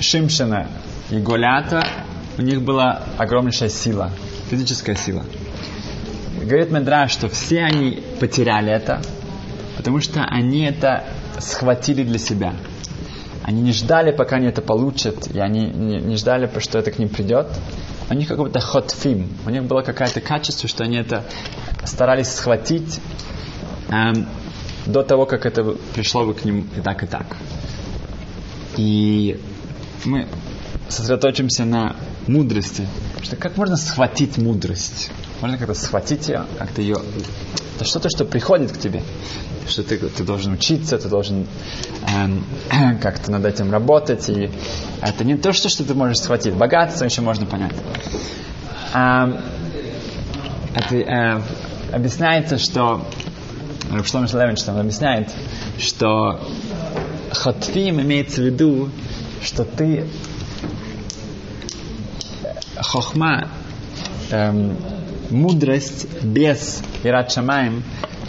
Шимшина 0.00 0.68
и 1.10 1.18
Голята 1.18 1.86
у 2.38 2.42
них 2.42 2.62
была 2.62 3.02
огромнейшая 3.16 3.68
сила, 3.68 4.10
физическая 4.50 4.96
сила. 4.96 5.24
Говорит 6.42 6.70
Медра, 6.70 7.08
что 7.08 7.28
все 7.28 7.62
они 7.62 8.02
потеряли 8.20 8.70
это, 8.70 9.00
потому 9.76 10.00
что 10.00 10.22
они 10.24 10.64
это 10.64 11.04
схватили 11.38 12.02
для 12.02 12.18
себя. 12.18 12.54
Они 13.42 13.62
не 13.62 13.72
ждали, 13.72 14.10
пока 14.10 14.36
они 14.36 14.48
это 14.48 14.60
получат, 14.60 15.28
и 15.28 15.38
они 15.38 15.66
не, 15.66 16.00
не 16.00 16.16
ждали, 16.16 16.50
что 16.58 16.78
это 16.78 16.90
к 16.90 16.98
ним 16.98 17.08
придет 17.08 17.48
у 18.08 18.14
них 18.14 18.28
как 18.28 18.38
будто 18.38 18.60
хотфим, 18.60 19.28
у 19.44 19.50
них 19.50 19.64
было 19.64 19.82
какое-то 19.82 20.20
качество, 20.20 20.68
что 20.68 20.84
они 20.84 20.96
это 20.96 21.24
старались 21.84 22.28
схватить 22.28 23.00
эм, 23.88 24.26
до 24.86 25.02
того, 25.02 25.26
как 25.26 25.46
это 25.46 25.64
пришло 25.94 26.24
бы 26.24 26.34
к 26.34 26.44
ним 26.44 26.68
и 26.76 26.80
так, 26.80 27.02
и 27.02 27.06
так. 27.06 27.36
И 28.76 29.40
мы 30.04 30.28
сосредоточимся 30.88 31.64
на 31.64 31.96
мудрости. 32.26 32.86
Что 33.22 33.36
как 33.36 33.56
можно 33.56 33.76
схватить 33.76 34.38
мудрость? 34.38 35.10
Можно 35.40 35.58
как-то 35.58 35.74
схватить 35.74 36.28
ее, 36.28 36.46
как-то 36.58 36.80
ее... 36.80 36.96
Это 37.76 37.84
что-то, 37.84 38.08
что 38.08 38.24
приходит 38.24 38.72
к 38.72 38.78
тебе. 38.78 39.02
Что 39.68 39.82
ты, 39.82 39.98
ты 39.98 40.24
должен 40.24 40.52
учиться, 40.52 40.98
ты 40.98 41.08
должен 41.08 41.46
эм, 42.08 42.44
как-то 43.02 43.30
над 43.30 43.44
этим 43.44 43.72
работать. 43.72 44.28
И 44.28 44.50
это 45.02 45.24
не 45.24 45.36
то, 45.36 45.52
что, 45.52 45.68
что 45.68 45.84
ты 45.84 45.94
можешь 45.94 46.18
схватить. 46.18 46.54
Богатство 46.54 47.04
еще 47.04 47.20
можно 47.22 47.46
понять. 47.46 47.74
Эм, 48.94 49.38
это, 50.74 50.94
э, 50.94 51.42
объясняется, 51.92 52.58
что 52.58 53.06
Рабшлом 53.90 54.28
Шалевич 54.28 54.62
там 54.62 54.78
объясняет, 54.78 55.30
что 55.78 56.40
хотфим 57.30 58.00
имеется 58.00 58.42
в 58.42 58.44
виду, 58.46 58.90
что 59.42 59.64
ты 59.64 60.06
хохма, 62.76 63.48
эм, 64.30 64.76
мудрость 65.30 66.06
без 66.22 66.82
Ират 67.04 67.32
Шамаем, 67.32 67.82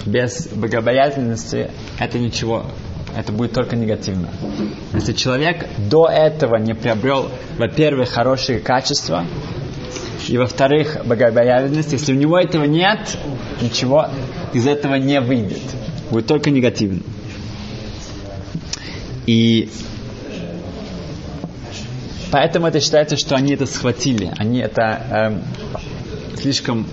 без 0.06 0.48
богобоязненности, 0.48 1.72
это 2.00 2.20
ничего. 2.20 2.66
Это 3.16 3.32
будет 3.32 3.54
только 3.54 3.75
негативно. 3.75 4.30
Если 4.94 5.13
человек 5.13 5.66
до 5.89 6.08
этого 6.08 6.58
не 6.58 6.75
приобрел, 6.75 7.32
во-первых, 7.58 8.10
хорошие 8.10 8.60
качества, 8.60 9.25
и 10.27 10.38
во-вторых, 10.38 11.06
богобоязненность, 11.06 11.94
если 11.94 12.13
у 12.13 12.16
него 12.16 12.38
этого 12.38 12.66
нет, 12.66 13.18
ничего 13.62 14.08
из 14.54 14.68
этого 14.68 14.96
не 14.96 15.20
выйдет. 15.22 15.62
Будет 16.12 16.27
только 16.27 16.51
негативно. 16.51 17.01
И 19.25 19.70
поэтому 22.32 22.68
это 22.68 22.80
считается, 22.80 23.18
что 23.18 23.36
они 23.36 23.54
это 23.54 23.66
схватили. 23.66 24.32
Они 24.38 24.60
это 24.60 25.42
э, 25.74 25.76
слишком 26.38 26.88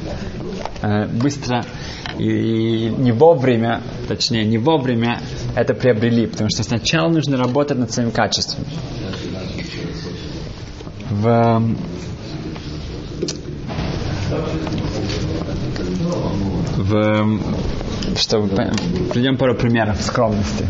э, 0.82 1.06
быстро 1.06 1.64
и 2.18 2.92
не 2.96 3.12
вовремя, 3.12 3.82
точнее, 4.08 4.44
не 4.44 4.58
вовремя 4.58 5.20
это 5.56 5.74
приобрели, 5.74 6.26
потому 6.26 6.50
что 6.50 6.62
сначала 6.62 7.08
нужно 7.08 7.36
работать 7.36 7.78
над 7.78 7.92
своим 7.92 8.10
качеством. 8.10 8.64
В 11.10 11.62
в, 16.76 17.40
чтобы 18.16 18.48
приведем 19.12 19.36
пару 19.36 19.54
примеров 19.54 20.00
скромности. 20.02 20.66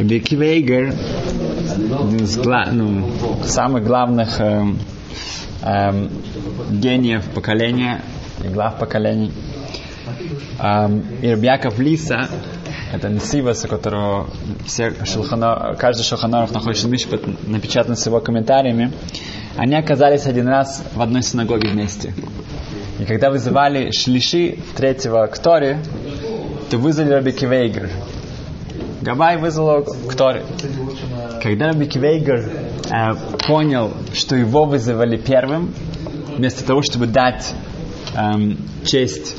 Бики 0.00 0.34
Вейгер 0.34 0.94
один 1.72 2.24
из 2.24 2.36
гла, 2.38 2.66
ну, 2.70 3.08
самых 3.44 3.84
главных 3.84 4.40
э, 4.40 4.64
э, 5.62 6.08
гениев 6.70 7.24
поколения 7.30 8.02
и 8.44 8.48
глав 8.48 8.78
поколений. 8.78 9.32
Э, 10.58 10.88
и 11.22 11.28
Рабьяков 11.28 11.78
Лиса 11.78 12.28
это 12.92 13.08
Несивас, 13.08 13.64
у 13.64 13.68
которого 13.68 14.28
все 14.66 14.92
шелхано, 15.06 15.74
каждый 15.78 16.02
шелханоров 16.02 16.52
находится 16.52 16.88
Мишпат 16.88 17.22
напечатан 17.46 17.96
с 17.96 18.04
его 18.04 18.20
комментариями, 18.20 18.92
они 19.56 19.76
оказались 19.76 20.26
один 20.26 20.46
раз 20.46 20.84
в 20.94 21.00
одной 21.00 21.22
синагоге 21.22 21.68
вместе. 21.68 22.12
И 22.98 23.04
когда 23.04 23.30
вызывали 23.30 23.90
шлиши 23.92 24.58
третьего 24.76 25.26
к 25.26 25.38
Торе, 25.38 25.78
то 26.70 26.76
вызвали 26.76 27.14
Раби 27.14 27.32
Кивейгер. 27.32 27.90
Габай 29.00 29.38
вызвал 29.38 29.84
к 29.84 30.14
Торе. 30.14 30.44
Когда 31.42 31.68
Раби 31.68 31.86
Кивейгер 31.86 32.50
э, 32.90 33.14
понял, 33.46 33.92
что 34.12 34.36
его 34.36 34.64
вызывали 34.64 35.16
первым, 35.16 35.72
вместо 36.36 36.64
того, 36.64 36.82
чтобы 36.82 37.06
дать 37.06 37.54
э, 38.14 38.54
честь 38.84 39.36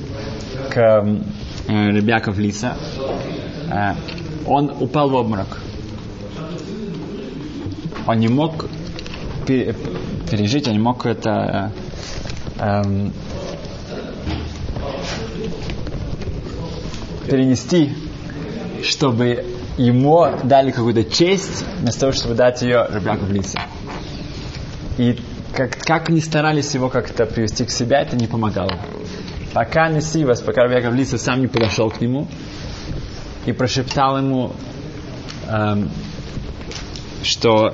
к 0.69 0.77
э, 0.77 1.91
Ребяков 1.91 2.37
Лиса, 2.37 2.77
э, 3.69 3.93
он 4.45 4.69
упал 4.79 5.09
в 5.09 5.15
обморок. 5.15 5.59
Он 8.05 8.17
не 8.19 8.27
мог 8.27 8.65
пережить, 9.45 10.67
он 10.67 10.73
не 10.73 10.79
мог 10.79 11.05
это 11.05 11.71
э, 12.59 12.81
э, 12.81 13.09
перенести, 17.29 17.93
чтобы 18.83 19.45
ему 19.77 20.27
дали 20.43 20.71
какую-то 20.71 21.03
честь, 21.03 21.65
вместо 21.79 22.01
того, 22.01 22.11
чтобы 22.11 22.35
дать 22.35 22.61
ее 22.61 22.83
Рабьяку 22.83 23.25
в. 23.25 23.55
И 24.97 25.19
как, 25.55 25.77
как 25.79 26.09
они 26.09 26.21
старались 26.21 26.73
его 26.73 26.89
как-то 26.89 27.25
привести 27.25 27.65
к 27.65 27.71
себе, 27.71 27.97
это 27.97 28.15
не 28.15 28.27
помогало. 28.27 28.79
Пока 29.53 29.89
Несивас, 29.89 30.41
пока 30.41 30.63
Рабьяков 30.63 30.93
в 30.93 30.95
лице 30.95 31.17
сам 31.17 31.41
не 31.41 31.47
подошел 31.47 31.89
к 31.89 32.01
нему 32.01 32.27
и 33.45 33.51
прошептал 33.51 34.17
ему, 34.17 34.53
эм, 35.47 35.89
что 37.23 37.73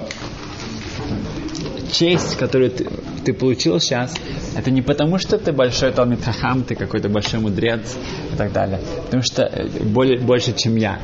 честь, 1.92 2.38
которую 2.38 2.72
ты, 2.72 2.88
ты 3.26 3.34
получил 3.34 3.80
сейчас, 3.80 4.14
это 4.56 4.72
не 4.72 4.82
потому, 4.82 5.18
что 5.18 5.38
ты 5.38 5.52
большой 5.52 5.92
Талмит 5.92 6.24
Хахам, 6.24 6.64
ты 6.64 6.76
какой-то 6.76 7.10
большой 7.10 7.40
мудрец 7.40 7.96
и 8.34 8.36
так 8.36 8.52
далее. 8.52 8.82
Потому 9.06 9.24
что 9.24 9.44
э, 9.44 9.68
более, 9.84 10.20
больше, 10.20 10.54
чем 10.54 10.76
я. 10.76 11.00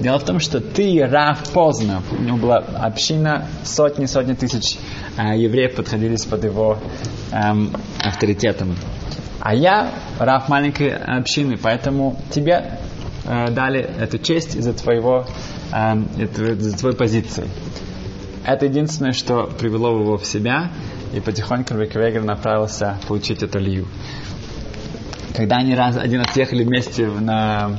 Дело 0.00 0.18
в 0.18 0.24
том, 0.24 0.40
что 0.40 0.60
ты 0.60 1.06
Рав 1.06 1.50
поздно. 1.52 2.02
У 2.10 2.22
него 2.22 2.38
была 2.38 2.56
община, 2.56 3.46
сотни-сотни 3.64 4.32
тысяч 4.32 4.78
э, 5.18 5.36
евреев 5.38 5.76
подходили 5.76 6.16
под 6.28 6.44
его 6.44 6.78
эм, 7.32 7.72
авторитетом. 8.02 8.76
А 9.40 9.54
я 9.54 9.92
Рав 10.18 10.48
маленькой 10.48 10.96
общины, 10.96 11.58
поэтому 11.58 12.18
тебе 12.30 12.78
э, 13.26 13.50
дали 13.50 13.80
эту 13.80 14.18
честь 14.18 14.56
из-за 14.56 14.72
твоего, 14.72 15.26
э, 15.70 15.96
из-за 16.16 16.78
твоей 16.78 16.96
позиции. 16.96 17.46
Это 18.46 18.64
единственное, 18.64 19.12
что 19.12 19.50
привело 19.58 20.00
его 20.00 20.16
в 20.16 20.24
себя, 20.24 20.70
и 21.12 21.20
потихоньку 21.20 21.74
Риквегер 21.74 22.22
направился 22.22 22.98
получить 23.06 23.42
эту 23.42 23.58
лию. 23.58 23.86
Когда 25.36 25.56
они 25.56 25.74
раз, 25.74 25.98
один 25.98 26.20
раз 26.20 26.34
ехали 26.36 26.64
вместе 26.64 27.06
на, 27.06 27.78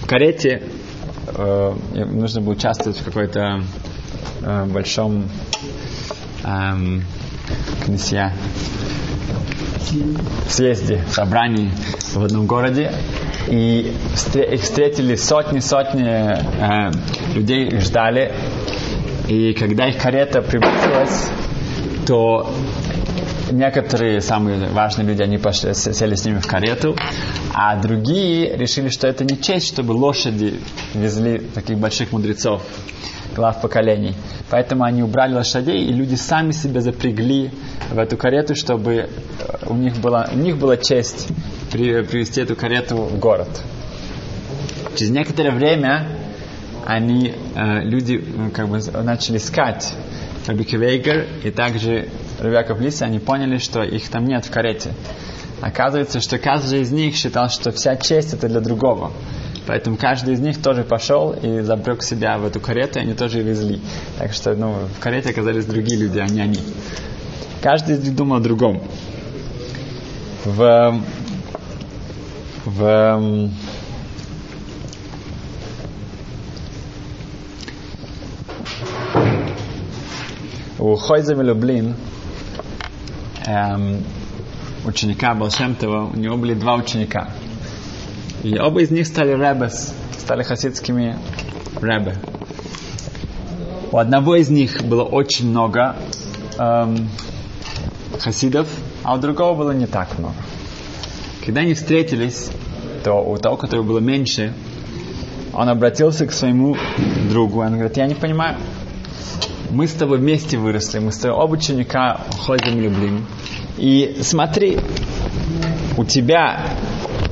в 0.00 0.06
карете, 0.06 0.62
э, 1.34 1.74
нужно 2.04 2.40
было 2.40 2.52
участвовать 2.52 2.98
в 2.98 3.04
какой-то 3.04 3.62
э, 4.42 4.64
большом 4.66 5.28
э, 6.44 7.00
князья 7.84 8.32
съезде, 10.48 11.02
собрании 11.10 11.70
в 12.14 12.22
одном 12.22 12.46
городе, 12.46 12.92
и 13.48 13.94
их 14.34 14.62
встретили 14.62 15.14
сотни-сотни 15.14 16.06
э, 16.06 16.92
людей, 17.34 17.68
их 17.68 17.80
ждали, 17.80 18.32
и 19.28 19.52
когда 19.54 19.88
их 19.88 19.98
карета 19.98 20.42
приблизилась, 20.42 21.28
то 22.06 22.50
некоторые 23.50 24.20
самые 24.20 24.68
важные 24.68 25.06
люди, 25.06 25.22
они 25.22 25.38
пошли, 25.38 25.74
сели 25.74 26.14
с 26.14 26.24
ними 26.24 26.38
в 26.38 26.46
карету, 26.46 26.96
а 27.54 27.76
другие 27.76 28.56
решили, 28.56 28.88
что 28.88 29.08
это 29.08 29.24
не 29.24 29.40
честь, 29.40 29.68
чтобы 29.68 29.92
лошади 29.92 30.60
везли 30.94 31.38
таких 31.38 31.78
больших 31.78 32.12
мудрецов, 32.12 32.62
глав 33.34 33.60
поколений. 33.60 34.14
Поэтому 34.50 34.84
они 34.84 35.02
убрали 35.02 35.34
лошадей, 35.34 35.84
и 35.84 35.92
люди 35.92 36.14
сами 36.14 36.52
себя 36.52 36.80
запрягли 36.80 37.50
в 37.90 37.98
эту 37.98 38.16
карету, 38.16 38.54
чтобы 38.54 38.94
э, 38.94 39.08
у 39.66 39.74
них 39.74 39.96
была, 39.98 40.28
у 40.32 40.36
них 40.36 40.56
была 40.56 40.76
честь 40.76 41.28
привести 41.70 42.40
эту 42.40 42.56
карету 42.56 42.96
в 42.96 43.18
город. 43.18 43.48
Через 44.96 45.10
некоторое 45.12 45.50
время 45.50 46.08
они, 46.86 47.34
э, 47.54 47.82
люди 47.82 48.24
как 48.54 48.68
бы 48.68 48.80
начали 49.02 49.36
искать 49.36 49.94
Раби 50.48 50.64
Кивейгер 50.64 51.26
и 51.44 51.50
также 51.50 52.08
Рабиаков 52.40 52.80
Лиса, 52.80 53.04
они 53.04 53.18
поняли, 53.18 53.58
что 53.58 53.82
их 53.82 54.08
там 54.08 54.24
нет 54.24 54.46
в 54.46 54.50
карете. 54.50 54.94
Оказывается, 55.60 56.20
что 56.20 56.38
каждый 56.38 56.80
из 56.80 56.90
них 56.90 57.16
считал, 57.16 57.50
что 57.50 57.70
вся 57.70 57.96
честь 57.96 58.32
это 58.32 58.48
для 58.48 58.60
другого. 58.60 59.12
Поэтому 59.66 59.98
каждый 59.98 60.32
из 60.32 60.40
них 60.40 60.62
тоже 60.62 60.84
пошел 60.84 61.32
и 61.32 61.60
забрек 61.60 62.02
себя 62.02 62.38
в 62.38 62.46
эту 62.46 62.60
карету, 62.60 62.98
и 62.98 63.02
они 63.02 63.12
тоже 63.12 63.42
везли. 63.42 63.80
Так 64.18 64.32
что 64.32 64.54
ну, 64.54 64.72
в 64.72 64.98
карете 65.00 65.30
оказались 65.30 65.66
другие 65.66 66.00
люди, 66.00 66.18
а 66.18 66.26
не 66.26 66.40
они. 66.40 66.60
Каждый 67.60 67.96
из 67.96 68.04
них 68.04 68.16
думал 68.16 68.36
о 68.36 68.40
другом. 68.40 68.82
В, 70.46 71.02
в 72.64 73.50
У 80.78 80.94
Хойза 80.94 81.34
Люблин, 81.34 81.96
эм, 83.46 84.04
ученика 84.84 85.34
Балшемтова, 85.34 86.10
у 86.14 86.16
него 86.16 86.36
были 86.36 86.54
два 86.54 86.76
ученика. 86.76 87.30
И 88.44 88.56
оба 88.56 88.82
из 88.82 88.92
них 88.92 89.08
стали 89.08 89.32
ребес, 89.32 89.92
стали 90.16 90.44
хасидскими 90.44 91.18
ребе. 91.82 92.14
У 93.90 93.98
одного 93.98 94.36
из 94.36 94.50
них 94.50 94.84
было 94.84 95.02
очень 95.02 95.48
много 95.50 95.96
эм, 96.58 97.08
хасидов, 98.20 98.68
а 99.02 99.16
у 99.16 99.18
другого 99.18 99.56
было 99.56 99.72
не 99.72 99.86
так 99.86 100.16
много. 100.16 100.36
Когда 101.44 101.62
они 101.62 101.74
встретились, 101.74 102.50
то 103.02 103.14
у 103.14 103.36
того, 103.36 103.56
который 103.56 103.84
было 103.84 103.98
меньше, 103.98 104.54
он 105.52 105.68
обратился 105.68 106.24
к 106.24 106.32
своему 106.32 106.76
другу. 107.28 107.62
Он 107.62 107.72
говорит, 107.72 107.96
я 107.96 108.06
не 108.06 108.14
понимаю, 108.14 108.56
мы 109.70 109.86
с 109.86 109.92
тобой 109.92 110.18
вместе 110.18 110.56
выросли, 110.56 110.98
мы 110.98 111.12
с 111.12 111.18
тобой 111.18 111.36
оба 111.36 111.52
ученика 111.54 112.20
ходим 112.38 112.80
любим. 112.80 113.26
И 113.76 114.18
смотри, 114.22 114.78
у 115.96 116.04
тебя 116.04 116.60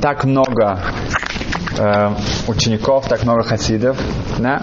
так 0.01 0.25
много 0.25 0.81
э, 1.79 2.11
учеников, 2.47 3.09
так 3.09 3.23
много 3.25 3.43
хасидов, 3.43 3.99
да? 4.39 4.63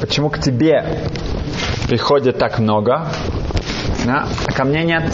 Почему 0.00 0.30
к 0.30 0.38
тебе 0.38 1.08
приходит 1.88 2.38
так 2.38 2.58
много, 2.58 3.08
да? 4.04 4.26
а 4.46 4.52
ко 4.52 4.64
мне 4.64 4.82
нет? 4.82 5.04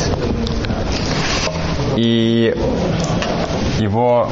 И 1.96 2.54
его 3.78 4.30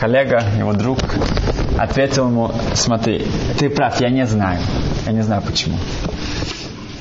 коллега, 0.00 0.42
его 0.58 0.72
друг 0.72 0.98
ответил 1.78 2.28
ему, 2.28 2.50
смотри, 2.74 3.26
ты 3.58 3.70
прав, 3.70 4.00
я 4.00 4.10
не 4.10 4.26
знаю. 4.26 4.60
Я 5.06 5.12
не 5.12 5.22
знаю 5.22 5.42
почему. 5.42 5.76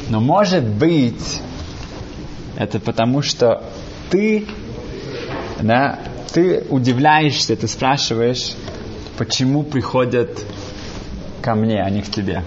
Но 0.10 0.20
может 0.20 0.64
быть, 0.64 1.42
это 2.58 2.80
потому 2.80 3.22
что 3.22 3.64
ты, 4.10 4.46
да, 5.60 6.00
ты 6.32 6.64
удивляешься, 6.70 7.56
ты 7.56 7.68
спрашиваешь, 7.68 8.54
почему 9.18 9.64
приходят 9.64 10.46
ко 11.42 11.56
мне, 11.56 11.82
а 11.82 11.90
не 11.90 12.02
к 12.02 12.10
тебе. 12.10 12.44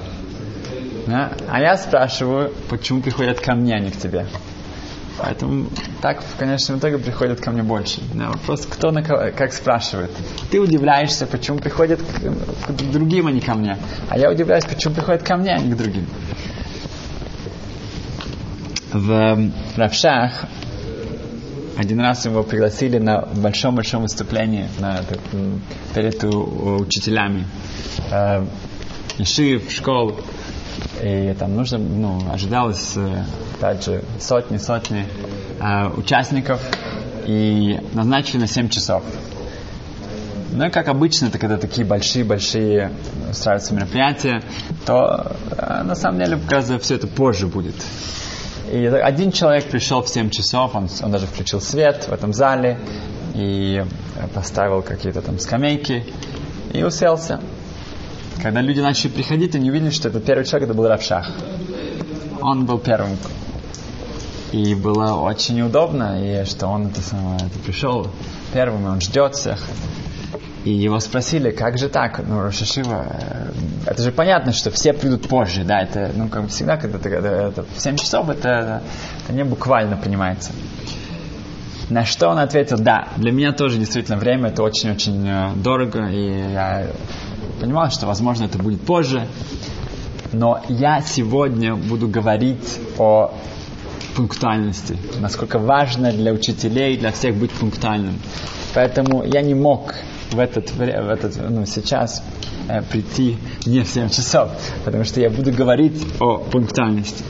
Да? 1.06 1.32
А 1.48 1.60
я 1.60 1.76
спрашиваю, 1.76 2.52
почему 2.68 3.00
приходят 3.00 3.40
ко 3.40 3.54
мне, 3.54 3.74
а 3.74 3.80
не 3.80 3.90
к 3.90 3.96
тебе. 3.96 4.26
Поэтому 5.18 5.68
так 6.00 6.22
в 6.22 6.38
конечном 6.38 6.78
итоге 6.78 6.98
приходят 6.98 7.40
ко 7.40 7.50
мне 7.50 7.64
больше. 7.64 8.00
Да, 8.14 8.28
вопрос, 8.28 8.66
кто 8.66 8.92
на 8.92 9.02
кого, 9.02 9.32
как 9.36 9.52
спрашивает. 9.52 10.12
Ты 10.50 10.60
удивляешься, 10.60 11.26
почему 11.26 11.58
приходят 11.58 12.00
к, 12.00 12.68
к 12.68 12.72
другим, 12.92 13.26
а 13.26 13.32
не 13.32 13.40
ко 13.40 13.54
мне. 13.54 13.78
А 14.08 14.16
я 14.16 14.30
удивляюсь, 14.30 14.64
почему 14.64 14.94
приходят 14.94 15.24
ко 15.24 15.36
мне, 15.36 15.54
а 15.54 15.58
не 15.58 15.72
к 15.72 15.76
другим 15.76 16.06
в 18.92 19.50
Равшах 19.76 20.46
один 21.76 22.00
раз 22.00 22.24
его 22.24 22.42
пригласили 22.42 22.98
на 22.98 23.20
большом-большом 23.20 24.02
выступлении 24.02 24.66
на, 24.80 25.00
перед 25.94 26.24
учителями. 26.24 27.46
Э, 28.10 28.44
Ишив, 29.18 29.70
школ. 29.70 30.20
И 31.02 31.34
там 31.38 31.54
нужно, 31.54 31.78
ну, 31.78 32.20
ожидалось, 32.32 32.94
э, 32.96 33.24
опять 33.56 33.84
же, 33.84 34.02
сотни-сотни 34.18 35.06
э, 35.60 35.88
участников. 35.96 36.60
И 37.26 37.78
назначили 37.92 38.40
на 38.40 38.48
7 38.48 38.68
часов. 38.70 39.04
Ну 40.50 40.66
и 40.66 40.70
как 40.70 40.88
обычно, 40.88 41.26
это 41.26 41.38
когда 41.38 41.58
такие 41.58 41.86
большие-большие 41.86 42.90
устраиваются 43.30 43.74
мероприятия, 43.74 44.42
то 44.84 45.36
э, 45.50 45.82
на 45.84 45.94
самом 45.94 46.18
деле 46.18 46.36
гораздо 46.36 46.78
все 46.80 46.96
это 46.96 47.06
позже 47.06 47.46
будет. 47.46 47.76
И 48.70 48.84
один 48.86 49.32
человек 49.32 49.64
пришел 49.70 50.02
в 50.02 50.08
7 50.08 50.30
часов, 50.30 50.74
он, 50.74 50.88
он 51.02 51.10
даже 51.10 51.26
включил 51.26 51.60
свет 51.60 52.06
в 52.08 52.12
этом 52.12 52.32
зале 52.32 52.78
и 53.34 53.82
поставил 54.34 54.82
какие-то 54.82 55.22
там 55.22 55.38
скамейки 55.38 56.04
и 56.72 56.82
уселся. 56.82 57.40
Когда 58.42 58.60
люди 58.60 58.80
начали 58.80 59.10
приходить, 59.10 59.54
они 59.54 59.70
увидели, 59.70 59.90
что 59.90 60.08
это 60.08 60.20
первый 60.20 60.44
человек, 60.44 60.68
это 60.68 60.76
был 60.76 60.86
Равшах. 60.86 61.30
Он 62.40 62.66
был 62.66 62.78
первым. 62.78 63.16
И 64.52 64.74
было 64.74 65.14
очень 65.14 65.60
удобно, 65.62 66.22
и 66.22 66.44
что 66.44 66.68
он 66.68 66.86
это 66.86 67.00
самое, 67.00 67.36
это 67.36 67.58
пришел 67.64 68.08
первым, 68.52 68.86
и 68.86 68.88
он 68.88 69.00
ждет 69.00 69.34
всех. 69.34 69.60
И 70.64 70.70
его 70.70 70.98
спросили, 70.98 71.50
как 71.50 71.78
же 71.78 71.88
так? 71.88 72.20
Ну, 72.26 72.40
Рошашива, 72.40 73.06
э, 73.08 73.50
это 73.86 74.02
же 74.02 74.10
понятно, 74.10 74.52
что 74.52 74.70
все 74.70 74.92
придут 74.92 75.28
позже, 75.28 75.64
да, 75.64 75.80
это, 75.80 76.10
ну, 76.14 76.28
как 76.28 76.48
всегда, 76.48 76.76
когда 76.76 76.98
это, 76.98 77.28
это 77.28 77.62
в 77.62 77.80
7 77.80 77.96
часов, 77.96 78.28
это, 78.28 78.82
это 79.24 79.32
не 79.32 79.44
буквально 79.44 79.96
понимается. 79.96 80.52
На 81.90 82.04
что 82.04 82.28
он 82.28 82.38
ответил, 82.38 82.76
да, 82.78 83.08
для 83.16 83.32
меня 83.32 83.52
тоже 83.52 83.78
действительно 83.78 84.18
время 84.18 84.48
это 84.48 84.62
очень-очень 84.62 85.26
э, 85.26 85.52
дорого, 85.54 86.06
и 86.08 86.52
я 86.52 86.88
понимал, 87.60 87.90
что, 87.90 88.06
возможно, 88.06 88.44
это 88.44 88.58
будет 88.58 88.80
позже, 88.82 89.28
но 90.32 90.60
я 90.68 91.00
сегодня 91.00 91.76
буду 91.76 92.08
говорить 92.08 92.80
о 92.98 93.32
пунктуальности, 94.16 94.98
насколько 95.20 95.58
важно 95.60 96.12
для 96.12 96.32
учителей, 96.32 96.96
для 96.96 97.12
всех 97.12 97.36
быть 97.36 97.52
пунктуальным. 97.52 98.18
Поэтому 98.74 99.24
я 99.24 99.40
не 99.42 99.54
мог 99.54 99.94
в 100.30 100.38
этот, 100.38 100.70
в 100.70 100.80
этот 100.80 101.36
ну, 101.50 101.64
сейчас 101.66 102.22
э, 102.68 102.82
прийти 102.82 103.36
не 103.66 103.80
в 103.82 103.88
7 103.88 104.08
часов, 104.10 104.50
потому 104.84 105.04
что 105.04 105.20
я 105.20 105.30
буду 105.30 105.52
говорить 105.52 106.06
о 106.20 106.38
пунктуальности. 106.38 107.24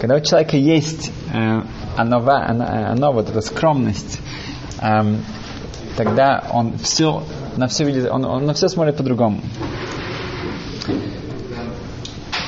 Когда 0.00 0.16
у 0.16 0.20
человека 0.20 0.56
есть 0.56 1.12
э, 1.32 1.62
оно, 1.96 2.18
оно, 2.18 2.66
оно, 2.66 3.12
вот 3.12 3.30
эта 3.30 3.40
скромность, 3.40 4.20
э, 4.80 5.16
тогда 5.96 6.44
он 6.50 6.78
все, 6.78 7.22
на 7.56 7.68
все 7.68 7.84
видит, 7.84 8.10
он, 8.10 8.24
он 8.24 8.44
на 8.44 8.54
все 8.54 8.68
смотрит 8.68 8.96
по-другому. 8.96 9.40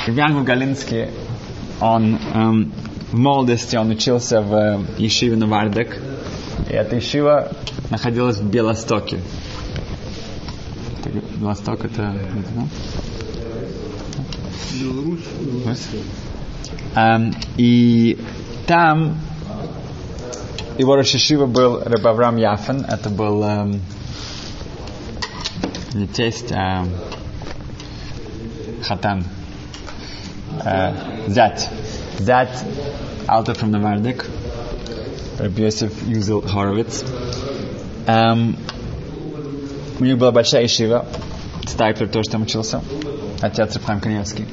Иван 0.08 0.44
Галинский, 0.44 1.08
он 1.80 2.18
эм, 2.32 2.72
в 3.10 3.18
молодости 3.18 3.76
он 3.76 3.90
учился 3.90 4.40
в 4.40 4.84
Ешиве 4.98 5.36
Навардек, 5.36 6.00
и 6.68 6.72
эта 6.72 6.96
Ешива 6.96 7.52
находилась 7.90 8.38
в 8.38 8.48
Белостоке. 8.48 9.18
Восток 11.38 11.84
это... 11.84 12.14
Беларусь. 14.80 15.20
Um, 16.94 17.34
и 17.56 18.18
там 18.66 19.18
его 20.78 20.96
Рошишива 20.96 21.46
был 21.46 21.80
Рабаврам 21.82 22.36
Яфен, 22.36 22.84
это 22.84 23.08
был 23.10 23.42
um, 23.42 23.80
не 25.94 26.06
тесть, 26.06 26.52
а 26.52 26.86
хатан, 28.82 29.24
uh, 30.64 31.30
зять, 31.30 31.68
зять 32.18 32.64
Alter 33.26 33.54
from 33.54 33.70
the 33.72 33.80
Rabbi 35.38 35.62
Yosef 35.62 35.92
Юзел 36.06 36.40
Хоровиц. 36.40 37.04
Um, 38.06 38.56
у 39.98 40.04
них 40.04 40.18
была 40.18 40.32
большая 40.32 40.66
ишива. 40.66 41.06
Стайплер 41.66 42.08
тоже 42.08 42.30
там 42.30 42.42
учился. 42.42 42.82
Отец 43.40 43.74
Рабхам 43.74 44.00
Каневский. 44.00 44.46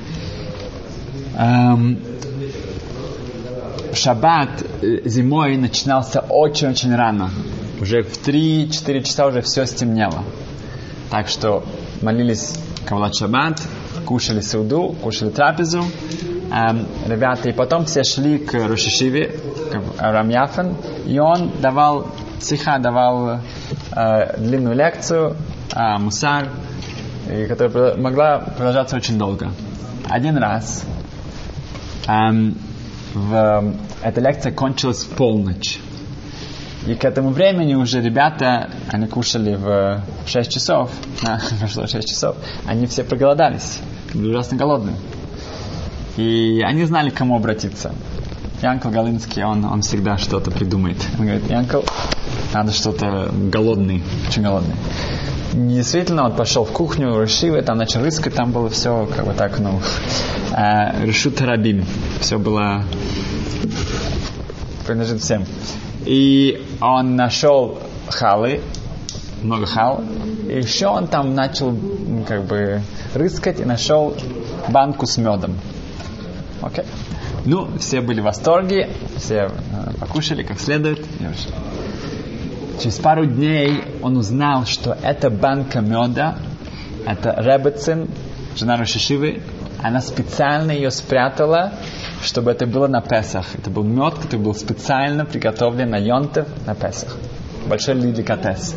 Эм, 1.38 2.00
шаббат 3.94 4.64
э, 4.82 5.08
зимой 5.08 5.58
начинался 5.58 6.22
очень-очень 6.22 6.96
рано. 6.96 7.30
Уже 7.82 8.04
в 8.04 8.26
3-4 8.26 9.04
часа 9.04 9.28
уже 9.28 9.42
все 9.42 9.66
стемнело. 9.66 10.24
Так 11.10 11.28
что 11.28 11.64
молились 12.02 12.56
Кавлат 12.86 13.16
Шаббат, 13.16 13.62
кушали 14.06 14.42
сауду, 14.42 14.96
кушали 15.02 15.30
трапезу. 15.30 15.84
Эм, 16.52 16.88
ребята, 17.08 17.50
и 17.50 17.52
потом 17.52 17.86
все 17.86 18.04
шли 18.04 18.38
к 18.38 18.54
Рошишиве, 18.54 19.40
к 19.72 20.02
Авраам 20.02 20.30
Яфен, 20.30 20.76
и 21.06 21.20
он 21.20 21.52
давал 21.62 22.08
Сиха 22.44 22.78
давал 22.78 23.40
э, 23.96 24.38
длинную 24.38 24.76
лекцию 24.76 25.36
о 25.74 26.00
мусар, 26.00 26.50
и 27.30 27.46
которая 27.46 27.96
могла 27.96 28.40
продолжаться 28.40 28.96
очень 28.96 29.18
долго. 29.18 29.52
Один 30.10 30.38
раз 30.38 30.84
эм, 32.08 32.58
в, 33.14 33.74
эта 34.02 34.22
лекция 34.22 34.52
кончилась 34.52 35.04
в 35.04 35.10
полночь. 35.10 35.80
И 36.86 36.96
к 36.96 37.06
этому 37.06 37.30
времени 37.30 37.76
уже 37.76 38.02
ребята, 38.02 38.70
они 38.90 39.08
кушали 39.08 39.56
в 39.56 40.04
6 40.26 40.52
часов, 40.52 40.92
прошло 41.60 41.88
6 41.88 42.08
часов, 42.08 42.36
они 42.66 42.88
все 42.88 43.04
проголодались, 43.06 43.80
были 44.14 44.32
ужасно 44.32 44.58
голодные. 44.58 44.98
И 46.18 46.62
они 46.64 46.84
знали, 46.84 47.10
к 47.10 47.16
кому 47.16 47.38
обратиться. 47.38 47.94
Янкл 48.62 48.90
Галинский, 48.90 49.44
он, 49.44 49.66
он 49.66 49.82
всегда 49.82 50.18
что-то 50.18 50.52
придумает. 50.52 50.98
Он 51.18 51.26
говорит, 51.26 51.50
Янкл, 51.50 51.82
надо 52.54 52.72
что-то 52.72 53.32
голодный, 53.34 54.04
очень 54.28 54.44
голодный. 54.44 54.76
Действительно, 55.54 56.26
он 56.26 56.36
пошел 56.36 56.66
в 56.66 56.72
кухню, 56.72 57.22
решил, 57.22 57.62
там 57.62 57.78
начал 57.78 58.02
рыскать, 58.02 58.34
там 58.34 58.52
было 58.52 58.70
все, 58.70 59.08
как 59.16 59.26
бы 59.26 59.34
так, 59.34 59.60
ну, 59.60 59.82
э, 60.52 61.32
тарабим. 61.38 61.86
Все 62.20 62.38
было 62.39 62.84
принадлежит 64.86 65.22
всем. 65.22 65.46
И 66.06 66.62
он 66.82 67.16
нашел 67.16 67.80
халы, 68.08 68.62
много 69.42 69.66
хал, 69.66 70.04
и 70.48 70.58
еще 70.58 70.88
он 70.88 71.08
там 71.08 71.34
начал, 71.34 71.78
как 72.28 72.46
бы, 72.46 72.82
рыскать 73.13 73.60
и 73.60 73.66
нашел 73.66 74.16
банку 74.70 75.06
с 75.06 75.18
медом. 75.18 75.56
Окей? 76.62 76.84
Okay? 76.84 76.88
Ну, 77.46 77.78
все 77.78 78.00
были 78.00 78.22
в 78.22 78.24
восторге, 78.24 78.89
все 79.18 79.50
э, 79.50 79.50
покушали 80.00 80.44
как 80.44 80.60
следует. 80.60 81.06
Через 82.80 82.98
пару 82.98 83.26
дней 83.26 83.84
он 84.02 84.18
узнал, 84.18 84.66
что 84.66 84.98
эта 85.02 85.30
банка 85.30 85.82
меда, 85.82 86.38
это 87.06 87.36
Ребецин, 87.38 88.10
жена 88.56 88.78
Рошишивы, 88.78 89.42
она 89.82 90.00
специально 90.02 90.72
ее 90.72 90.92
спрятала, 90.92 91.74
чтобы 92.22 92.52
это 92.52 92.66
было 92.66 92.88
на 92.88 93.02
Песах. 93.02 93.48
Это 93.56 93.70
был 93.70 93.84
мед, 93.84 94.16
который 94.16 94.40
был 94.40 94.56
специально 94.56 95.26
приготовлен 95.26 95.90
на 95.90 95.98
Йонтов 95.98 96.48
на 96.66 96.74
Песах. 96.74 97.18
Большой 97.68 97.96
деликатес. 97.96 98.76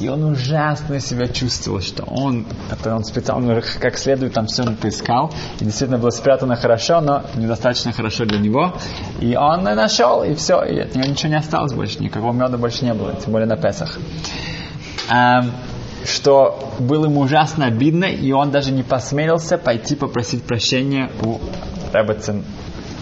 И 0.00 0.08
он 0.08 0.24
ужасно 0.24 1.00
себя 1.00 1.26
чувствовал, 1.26 1.80
что 1.80 2.04
он, 2.04 2.46
это 2.70 2.94
он 2.94 3.04
специально, 3.04 3.60
как 3.80 3.98
следует 3.98 4.32
там 4.32 4.46
все 4.46 4.64
поискал. 4.64 5.32
И 5.60 5.64
действительно 5.64 5.98
было 5.98 6.10
спрятано 6.10 6.54
хорошо, 6.54 7.00
но 7.00 7.24
недостаточно 7.34 7.92
хорошо 7.92 8.24
для 8.24 8.38
него. 8.38 8.74
И 9.20 9.34
он 9.34 9.64
нашел, 9.64 10.22
и 10.22 10.34
все, 10.34 10.62
и 10.62 10.78
от 10.78 10.94
него 10.94 11.06
ничего 11.06 11.30
не 11.30 11.38
осталось 11.38 11.72
больше, 11.72 11.98
никакого 12.00 12.32
меда 12.32 12.56
больше 12.58 12.84
не 12.84 12.94
было, 12.94 13.14
тем 13.14 13.32
более 13.32 13.48
на 13.48 13.56
Песах. 13.56 13.98
А, 15.10 15.44
что 16.04 16.72
было 16.78 17.06
ему 17.06 17.20
ужасно 17.20 17.66
обидно, 17.66 18.04
и 18.04 18.30
он 18.30 18.50
даже 18.50 18.70
не 18.70 18.84
посмелился 18.84 19.58
пойти 19.58 19.96
попросить 19.96 20.44
прощения 20.44 21.10
у 21.22 21.38
Ребецин 21.92 22.44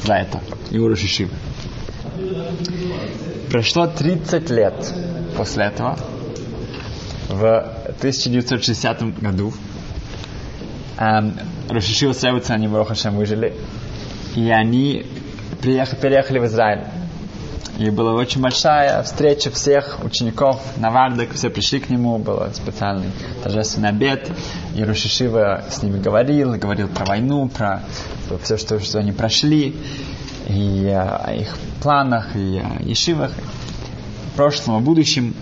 за 0.04 0.14
это, 0.14 0.40
и 0.70 0.78
у 0.78 0.88
Рошишивы. 0.88 1.32
Прошло 3.50 3.86
30 3.86 4.50
лет 4.50 4.94
после 5.36 5.64
этого, 5.66 5.98
в 7.28 7.58
1960 7.98 9.20
году 9.20 9.52
эм, 10.98 11.34
Рошишил 11.68 12.14
Севица, 12.14 12.54
они 12.54 12.68
в 12.68 12.76
Рохашем 12.76 13.16
выжили, 13.16 13.54
и 14.34 14.50
они 14.50 15.06
приехали, 15.60 16.00
переехали 16.00 16.38
в 16.38 16.46
Израиль. 16.46 16.84
И 17.78 17.90
была 17.90 18.12
очень 18.12 18.40
большая 18.40 19.02
встреча 19.02 19.50
всех 19.50 19.98
учеников 20.02 20.62
на 20.78 20.90
Вардак, 20.90 21.34
все 21.34 21.50
пришли 21.50 21.78
к 21.78 21.90
нему, 21.90 22.16
был 22.18 22.42
специальный 22.54 23.10
торжественный 23.42 23.90
обед, 23.90 24.30
и 24.74 24.82
Рушишива 24.82 25.64
с 25.68 25.82
ними 25.82 26.00
говорил, 26.00 26.54
говорил 26.54 26.88
про 26.88 27.04
войну, 27.04 27.48
про 27.48 27.82
все, 28.42 28.56
что, 28.56 28.80
что 28.80 28.98
они 28.98 29.12
прошли, 29.12 29.76
и 30.48 30.86
о 30.88 31.34
их 31.34 31.54
планах, 31.82 32.34
и 32.34 32.62
о 32.64 32.82
ешивах. 32.82 33.32
прошлом, 34.36 34.76
о 34.76 34.80
будущем. 34.80 35.34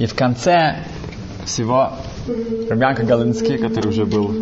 И 0.00 0.06
в 0.06 0.14
конце 0.14 0.78
всего 1.44 1.92
Рубянка 2.70 3.02
Галинский, 3.04 3.58
который 3.58 3.88
уже 3.88 4.06
был 4.06 4.34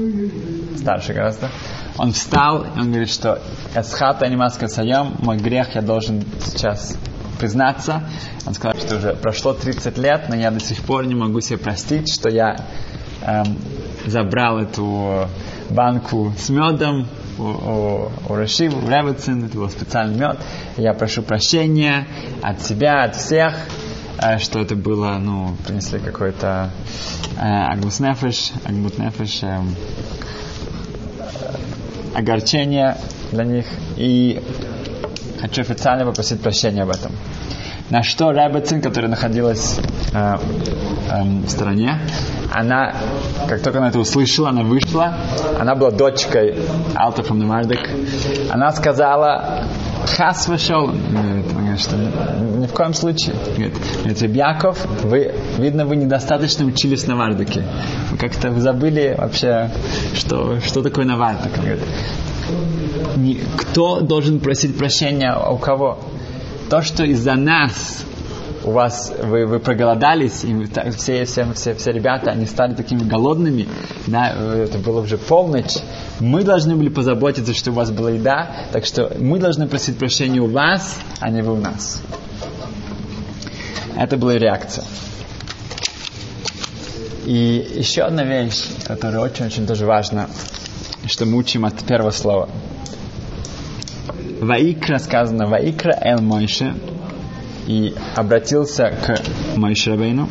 старше 0.77 1.13
гораздо, 1.13 1.51
он 1.99 2.13
встал, 2.13 2.63
и 2.63 2.79
он 2.79 2.91
говорит, 2.91 3.11
что 3.11 3.43
«Эсхата 3.75 4.25
анимаска 4.25 4.69
саям, 4.69 5.17
мой 5.19 5.37
грех 5.37 5.75
я 5.75 5.83
должен 5.83 6.23
сейчас 6.45 6.97
признаться». 7.41 8.05
Он 8.47 8.55
сказал, 8.55 8.79
что 8.79 8.99
уже 8.99 9.15
прошло 9.15 9.53
30 9.53 9.99
лет, 9.99 10.27
но 10.29 10.37
я 10.37 10.53
до 10.53 10.61
сих 10.61 10.81
пор 10.83 11.07
не 11.07 11.17
могу 11.17 11.41
себе 11.41 11.59
простить, 11.59 12.09
что 12.09 12.29
я 12.29 12.55
эм, 13.23 13.59
забрал 14.07 14.61
эту 14.61 15.29
банку 15.71 16.33
с 16.39 16.49
медом 16.51 17.09
у, 17.37 17.43
у, 17.43 18.13
у 18.29 18.35
Раши, 18.37 18.69
у 18.69 18.89
Ревицин, 18.89 19.45
это 19.45 19.57
был 19.57 19.69
специальный 19.69 20.21
мед. 20.21 20.39
Я 20.77 20.95
прошу 20.95 21.23
прощения 21.23 22.07
от 22.43 22.63
себя, 22.63 23.03
от 23.03 23.17
всех, 23.17 23.55
что 24.39 24.61
это 24.61 24.75
было, 24.75 25.19
ну, 25.19 25.57
принесли 25.67 25.99
какой-то 25.99 26.71
э, 27.37 27.41
агмуснефеш, 27.41 28.53
агмутнефеш, 28.65 29.43
э, 29.43 29.61
огорчение 32.15 32.97
для 33.33 33.45
них. 33.45 33.67
И 33.97 34.43
хочу 35.41 35.63
официально 35.63 36.05
попросить 36.05 36.41
прощения 36.41 36.83
об 36.83 36.91
этом. 36.91 37.13
На 37.91 38.03
что 38.03 38.33
Ребецин, 38.33 38.83
которая 38.83 39.11
находилась 39.11 39.79
э, 40.13 40.37
э, 41.11 41.23
в 41.23 41.49
стороне, 41.49 41.99
она, 42.53 42.95
как 43.49 43.63
только 43.63 43.79
она 43.79 43.89
это 43.89 43.99
услышала, 43.99 44.51
она 44.51 44.63
вышла, 44.63 45.15
она 45.59 45.75
была 45.75 45.91
дочкой 45.91 46.59
Алта 46.95 47.23
Фамнемардек, 47.23 47.81
она 48.51 48.73
сказала, 48.73 49.65
Хас 50.17 50.47
говорит, 50.47 51.81
что 51.81 51.97
ни 51.97 52.67
в 52.67 52.73
коем 52.73 52.95
случае. 52.95 53.35
Говорит, 53.57 53.75
говорит 54.03 54.23
Яков, 54.37 54.87
вы, 55.05 55.35
видно, 55.59 55.87
вы 55.87 55.97
недостаточно 55.97 56.65
учились 56.65 57.07
на 57.07 57.17
Вардуке. 57.17 57.65
Вы 58.11 58.17
как-то 58.17 58.53
забыли 58.61 59.15
вообще, 59.17 59.71
что, 60.15 60.61
что 60.61 60.83
такое 60.83 61.05
на 61.05 61.17
Вардук. 61.17 61.53
Говорит, 61.57 61.81
кто 63.57 64.01
должен 64.01 64.41
просить 64.41 64.77
прощения 64.77 65.37
у 65.37 65.57
кого? 65.59 65.99
То, 66.71 66.83
что 66.83 67.05
из-за 67.05 67.35
нас 67.35 68.05
у 68.65 68.71
вас 68.73 69.13
вы, 69.23 69.47
вы 69.47 69.59
проголодались, 69.59 70.45
и 70.45 70.67
все, 70.97 71.25
все, 71.25 71.53
все, 71.53 71.75
все 71.75 71.93
ребята, 71.93 72.31
они 72.31 72.47
стали 72.47 72.75
такими 72.75 73.03
голодными, 73.03 73.69
да, 74.07 74.31
это 74.31 74.79
было 74.79 75.01
уже 75.01 75.19
полночь. 75.19 75.77
Мы 76.21 76.43
должны 76.43 76.77
были 76.77 76.89
позаботиться, 76.89 77.55
что 77.55 77.71
у 77.71 77.75
вас 77.75 77.91
была 77.91 78.11
еда, 78.11 78.51
так 78.73 78.85
что 78.85 79.13
мы 79.19 79.39
должны 79.39 79.67
просить 79.69 79.99
прощения 79.99 80.41
у 80.41 80.51
вас, 80.51 80.99
а 81.21 81.31
не 81.31 81.43
вы 81.43 81.53
у 81.55 81.61
нас. 81.61 82.03
Это 83.97 84.17
была 84.17 84.35
реакция. 84.35 84.85
И 87.27 87.75
еще 87.77 88.03
одна 88.03 88.25
вещь, 88.25 88.65
которая 88.87 89.21
очень-очень 89.21 89.67
тоже 89.67 89.85
важна, 89.85 90.29
что 91.07 91.27
мы 91.27 91.37
учим 91.37 91.65
от 91.65 91.75
первого 91.85 92.11
слова. 92.11 92.49
Ваикра 94.41 94.99
сказано, 94.99 95.47
Ваикра 95.47 95.99
Эл 96.01 96.21
Мойше, 96.21 96.75
и 97.69 97.95
обратился 98.17 98.91
к 98.91 99.21
Мойшерабейну. 99.57 100.29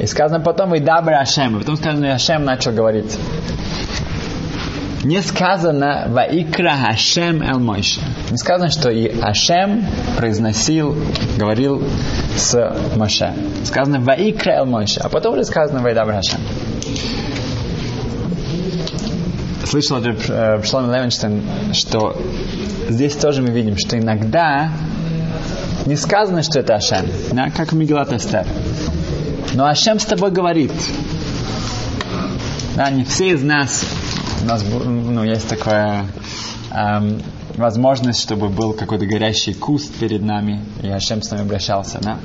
И 0.00 0.06
сказано 0.06 0.40
потом, 0.40 0.74
и 0.74 0.80
дабра 0.80 1.20
Ашем. 1.20 1.58
Потом 1.58 1.76
сказано, 1.76 2.06
и 2.06 2.08
Ашем 2.08 2.44
начал 2.44 2.72
говорить. 2.72 3.16
Не 5.04 5.20
сказано 5.20 6.06
Ваикра 6.08 6.74
Хашем 6.76 7.42
Эл 7.42 7.58
Мойше. 7.58 8.00
Не 8.30 8.36
сказано, 8.38 8.70
что 8.70 8.88
и 8.88 9.08
Ашем 9.20 9.84
произносил, 10.16 10.96
говорил 11.36 11.82
с 12.36 12.74
Моше. 12.96 13.34
Сказано 13.64 14.00
Ваикра 14.00 14.52
Эл 14.52 14.66
Мойше. 14.66 15.00
А 15.00 15.08
потом 15.08 15.34
уже 15.34 15.44
сказано 15.44 15.82
Вайдабра 15.82 16.14
Хашем 16.14 16.40
слышал 19.72 20.04
э, 20.04 20.62
Шлома 20.64 20.94
Левенштейн, 20.94 21.42
что 21.72 22.14
здесь 22.90 23.16
тоже 23.16 23.40
мы 23.40 23.50
видим, 23.52 23.78
что 23.78 23.98
иногда 23.98 24.70
не 25.86 25.96
сказано, 25.96 26.42
что 26.42 26.60
это 26.60 26.74
Ашем, 26.74 27.06
да, 27.32 27.50
как 27.50 27.72
в 27.72 27.76
Мегилат 27.76 28.12
Эстер. 28.12 28.46
Но 29.54 29.66
Ашем 29.66 29.98
с 29.98 30.04
тобой 30.04 30.30
говорит. 30.30 30.72
Да, 32.76 32.90
не 32.90 33.04
все 33.04 33.30
из 33.30 33.42
нас, 33.42 33.84
у 34.42 34.46
нас 34.46 34.64
ну, 34.64 35.24
есть 35.24 35.46
такая 35.48 36.06
эм, 36.70 37.20
возможность, 37.56 38.20
чтобы 38.20 38.48
был 38.48 38.72
какой-то 38.72 39.06
горящий 39.06 39.52
куст 39.52 39.94
перед 39.98 40.22
нами, 40.22 40.64
и 40.82 40.88
Ашем 40.88 41.22
с 41.22 41.30
нами 41.30 41.42
обращался. 41.42 41.98
Да? 42.00 42.18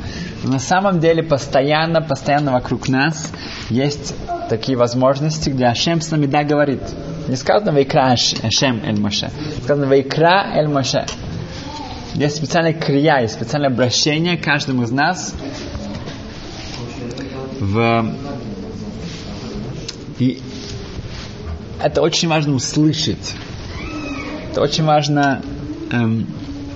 Но 0.43 0.53
на 0.53 0.59
самом 0.59 0.99
деле 0.99 1.21
постоянно, 1.21 2.01
постоянно 2.01 2.53
вокруг 2.53 2.87
нас 2.87 3.31
есть 3.69 4.15
такие 4.49 4.77
возможности, 4.77 5.49
где 5.49 5.65
Ашем 5.65 6.01
с 6.01 6.11
нами 6.11 6.27
да 6.27 6.43
говорит. 6.43 6.81
Не 7.27 7.35
сказано 7.35 7.73
«Вайкра 7.73 8.13
Ашем 8.13 8.81
Эль 8.85 8.99
Моше», 8.99 9.29
сказано 9.63 9.87
«Вайкра 9.87 10.45
Эль 10.55 10.69
Моше». 10.69 11.05
Есть 12.17 12.37
специальная 12.37 12.73
крия, 12.73 13.21
есть 13.21 13.35
специальное 13.35 13.69
обращение 13.69 14.37
каждому 14.37 14.81
из 14.81 14.89
нас 14.89 15.35
в... 17.59 18.15
И 20.17 20.41
это 21.79 22.01
очень 22.01 22.27
важно 22.27 22.55
услышать. 22.55 23.35
Это 24.49 24.61
очень 24.61 24.83
важно 24.83 25.43
эм, 25.91 26.25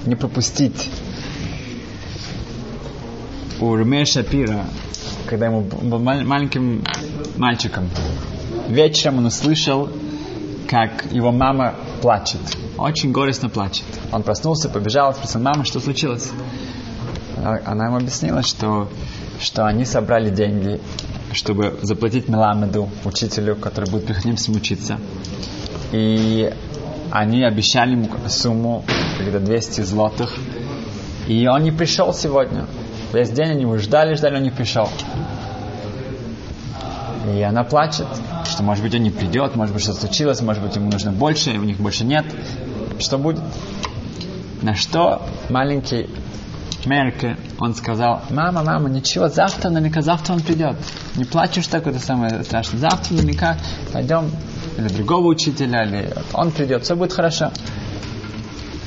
не 0.06 0.16
пропустить. 0.16 0.92
У 3.60 3.76
Ремея 3.76 4.06
Шапира, 4.06 4.66
когда 5.26 5.48
ему 5.48 5.62
был 5.62 5.98
маленьким 5.98 6.84
мальчиком, 7.38 7.90
вечером 8.68 9.18
он 9.18 9.26
услышал 9.26 9.90
как 10.68 11.12
его 11.12 11.32
мама 11.32 11.74
плачет. 12.02 12.42
Очень 12.78 13.12
горестно 13.12 13.50
плачет. 13.50 13.86
Он 14.12 14.24
проснулся, 14.24 14.70
побежал, 14.70 15.14
спросил, 15.14 15.42
мама, 15.42 15.64
что 15.64 15.80
случилось? 15.80 16.32
Она 17.38 17.86
ему 17.86 17.98
объяснила, 17.98 18.44
что, 18.44 18.90
что 19.40 19.66
они 19.66 19.86
собрали 19.86 20.30
деньги, 20.30 20.82
чтобы 21.34 21.80
заплатить 21.82 22.28
Меламеду, 22.28 22.90
учителю, 23.06 23.56
который 23.56 23.90
будет 23.90 24.06
приходить 24.06 24.40
с 24.40 24.48
ним 24.48 24.58
учиться. 24.58 25.00
И 25.92 26.54
они 27.12 27.44
обещали 27.44 27.92
ему 27.92 28.10
сумму, 28.28 28.84
где-то 29.20 29.40
200 29.40 29.82
злотых. 29.82 30.36
И 31.28 31.48
он 31.48 31.64
не 31.64 31.72
пришел 31.72 32.14
сегодня. 32.14 32.66
Весь 33.14 33.30
день 33.32 33.52
они 33.52 33.62
его 33.62 33.78
ждали, 33.78 34.16
ждали, 34.16 34.38
он 34.38 34.44
не 34.44 34.52
пришел. 34.52 34.90
И 37.36 37.42
она 37.42 37.64
плачет, 37.64 38.08
что 38.52 38.64
может 38.64 38.84
быть 38.84 38.94
он 38.94 39.02
не 39.02 39.10
придет, 39.10 39.56
может 39.56 39.74
быть 39.74 39.84
что 39.84 39.94
случилось, 39.94 40.42
может 40.42 40.62
быть 40.62 40.76
ему 40.76 40.92
нужно 40.92 41.12
больше, 41.12 41.52
и 41.52 41.58
у 41.58 41.64
них 41.64 41.78
больше 41.78 42.04
нет. 42.04 42.26
Что 43.00 43.18
будет? 43.18 43.42
На 44.62 44.76
что 44.76 45.28
маленький 45.50 46.08
Мерке, 46.86 47.38
он 47.60 47.76
сказал, 47.76 48.22
мама, 48.30 48.64
мама, 48.64 48.90
ничего, 48.90 49.30
завтра 49.30 49.70
наверняка, 49.70 50.02
завтра 50.02 50.34
он 50.34 50.42
придет. 50.42 50.76
Не 51.16 51.26
плачешь 51.26 51.68
так, 51.68 51.88
это 51.88 52.00
самое 52.00 52.44
страшное. 52.44 52.80
Завтра 52.80 53.14
наверняка 53.14 53.58
пойдем 53.94 54.32
или 54.78 54.88
другого 54.88 55.28
учителя, 55.28 55.84
или 55.84 56.14
он 56.34 56.52
придет, 56.52 56.84
все 56.84 56.96
будет 56.96 57.14
хорошо. 57.14 57.52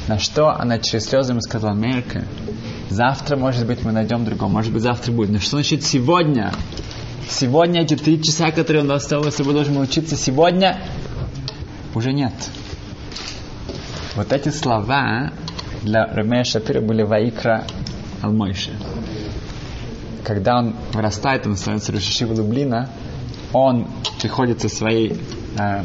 На 0.09 0.19
что 0.19 0.51
она 0.51 0.79
через 0.79 1.07
слезы 1.07 1.33
ему 1.33 1.41
сказала, 1.41 1.75
Мерке, 1.75 2.27
завтра, 2.91 3.37
может 3.37 3.67
быть, 3.67 3.85
мы 3.85 3.93
найдем 3.93 4.25
другого, 4.25 4.51
может 4.51 4.73
быть, 4.73 4.83
завтра 4.83 5.13
будет. 5.13 5.31
Но 5.31 5.39
что 5.39 5.57
значит 5.57 5.83
сегодня? 5.83 6.53
Сегодня 7.29 7.83
эти 7.83 7.97
три 7.97 8.23
часа, 8.23 8.51
которые 8.51 8.83
он 8.85 8.91
остался, 8.93 9.29
если 9.29 9.43
вы 9.43 9.53
должны 9.55 9.81
учиться 9.81 10.17
сегодня, 10.17 10.79
уже 11.95 12.13
нет. 12.13 12.33
Вот 14.15 14.33
эти 14.33 14.51
слова 14.51 15.33
для 15.83 16.07
Ремея 16.15 16.45
Шапира 16.45 16.81
были 16.81 17.03
Ваикра 17.03 17.65
Алмойши. 18.23 18.73
Когда 20.23 20.59
он 20.59 20.77
вырастает, 20.93 21.47
он 21.47 21.57
становится 21.57 21.93
Рушишива 21.93 22.35
Лублина, 22.35 22.89
он 23.53 23.89
приходит 24.21 24.61
со 24.61 24.69
своей 24.69 25.19
э, 25.59 25.85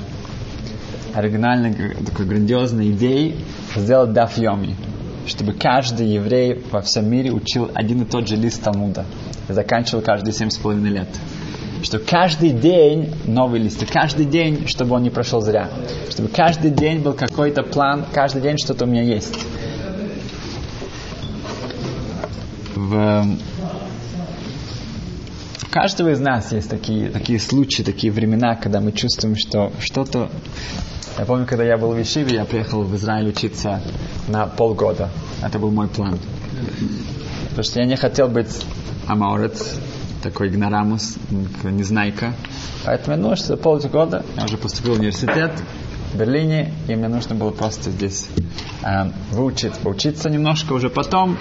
оригинальной, 1.13 1.95
такой 2.05 2.25
грандиозной 2.25 2.91
идеей 2.91 3.43
сделать 3.75 4.13
даф 4.13 4.37
йоми, 4.37 4.75
чтобы 5.27 5.53
каждый 5.53 6.07
еврей 6.07 6.63
во 6.71 6.81
всем 6.81 7.09
мире 7.09 7.31
учил 7.31 7.69
один 7.73 8.03
и 8.03 8.05
тот 8.05 8.27
же 8.27 8.35
лист 8.35 8.63
Талмуда 8.63 9.05
заканчивал 9.53 10.01
каждые 10.01 10.33
семь 10.33 10.49
с 10.49 10.57
половиной 10.57 10.89
лет. 10.89 11.07
Что 11.81 11.99
каждый 11.99 12.51
день 12.51 13.13
новый 13.25 13.59
лист, 13.61 13.85
каждый 13.91 14.25
день, 14.25 14.67
чтобы 14.67 14.95
он 14.95 15.03
не 15.03 15.09
прошел 15.09 15.41
зря. 15.41 15.69
Чтобы 16.09 16.29
каждый 16.29 16.71
день 16.71 16.99
был 16.99 17.13
какой-то 17.13 17.63
план, 17.63 18.05
каждый 18.13 18.41
день 18.41 18.57
что-то 18.57 18.85
у 18.85 18.87
меня 18.87 19.01
есть. 19.01 19.45
В... 22.75 23.25
У 25.63 25.71
каждого 25.71 26.09
из 26.09 26.19
нас 26.19 26.51
есть 26.51 26.69
такие, 26.69 27.09
такие 27.09 27.39
случаи, 27.39 27.83
такие 27.83 28.11
времена, 28.11 28.55
когда 28.55 28.81
мы 28.81 28.91
чувствуем, 28.91 29.35
что 29.35 29.71
что-то... 29.79 30.29
Я 31.17 31.25
помню, 31.25 31.45
когда 31.45 31.63
я 31.63 31.77
был 31.77 31.91
в 31.91 32.01
Ишиве, 32.01 32.35
я 32.35 32.45
приехал 32.45 32.83
в 32.83 32.95
Израиль 32.95 33.29
учиться 33.29 33.81
на 34.27 34.47
полгода. 34.47 35.09
Это 35.43 35.59
был 35.59 35.71
мой 35.71 35.87
план 35.87 36.17
потому 37.59 37.63
что 37.63 37.79
я 37.81 37.85
не 37.85 37.97
хотел 37.97 38.27
быть 38.27 38.65
амаурец, 39.09 39.79
такой 40.21 40.49
игнорамус, 40.49 41.17
незнайка. 41.63 42.33
Поэтому 42.85 43.15
я 43.15 43.21
думал, 43.21 43.35
что 43.35 43.47
за 43.47 43.57
полгода 43.57 44.23
я 44.37 44.45
уже 44.45 44.57
поступил 44.57 44.95
в 44.95 44.99
университет 44.99 45.51
в 46.13 46.17
Берлине, 46.17 46.73
и 46.87 46.95
мне 46.95 47.07
нужно 47.07 47.35
было 47.35 47.51
просто 47.51 47.89
здесь 47.89 48.27
э, 48.83 49.09
выучить, 49.31 49.73
поучиться 49.73 50.29
немножко 50.29 50.73
уже 50.73 50.89
потом. 50.89 51.37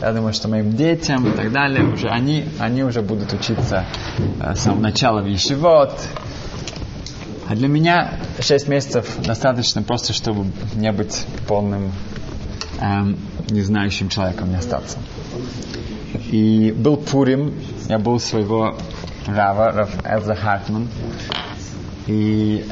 Я 0.00 0.12
думаю, 0.12 0.32
что 0.32 0.48
моим 0.48 0.76
детям 0.76 1.28
и 1.28 1.36
так 1.36 1.52
далее, 1.52 1.84
уже 1.84 2.08
они, 2.08 2.46
они 2.58 2.84
уже 2.84 3.02
будут 3.02 3.32
учиться 3.32 3.84
э, 4.40 4.54
с 4.54 4.60
самого 4.60 4.80
начала 4.80 5.22
в 5.22 5.26
Ешивот. 5.26 5.92
А 7.48 7.56
для 7.56 7.66
меня 7.66 8.14
6 8.38 8.68
месяцев 8.68 9.08
достаточно 9.24 9.82
просто, 9.82 10.12
чтобы 10.12 10.46
не 10.76 10.92
быть 10.92 11.26
полным 11.48 11.90
эм, 12.80 13.18
незнающим 13.50 14.08
человеком, 14.08 14.50
не 14.50 14.56
остаться. 14.56 14.98
И 16.30 16.72
был 16.76 16.96
Пурим, 16.96 17.54
я 17.88 17.98
был 17.98 18.20
своего 18.20 18.76
Рава, 19.26 19.72
Рав 19.72 19.90
Элза 20.06 20.34
Хартман. 20.34 20.88
И 22.06 22.64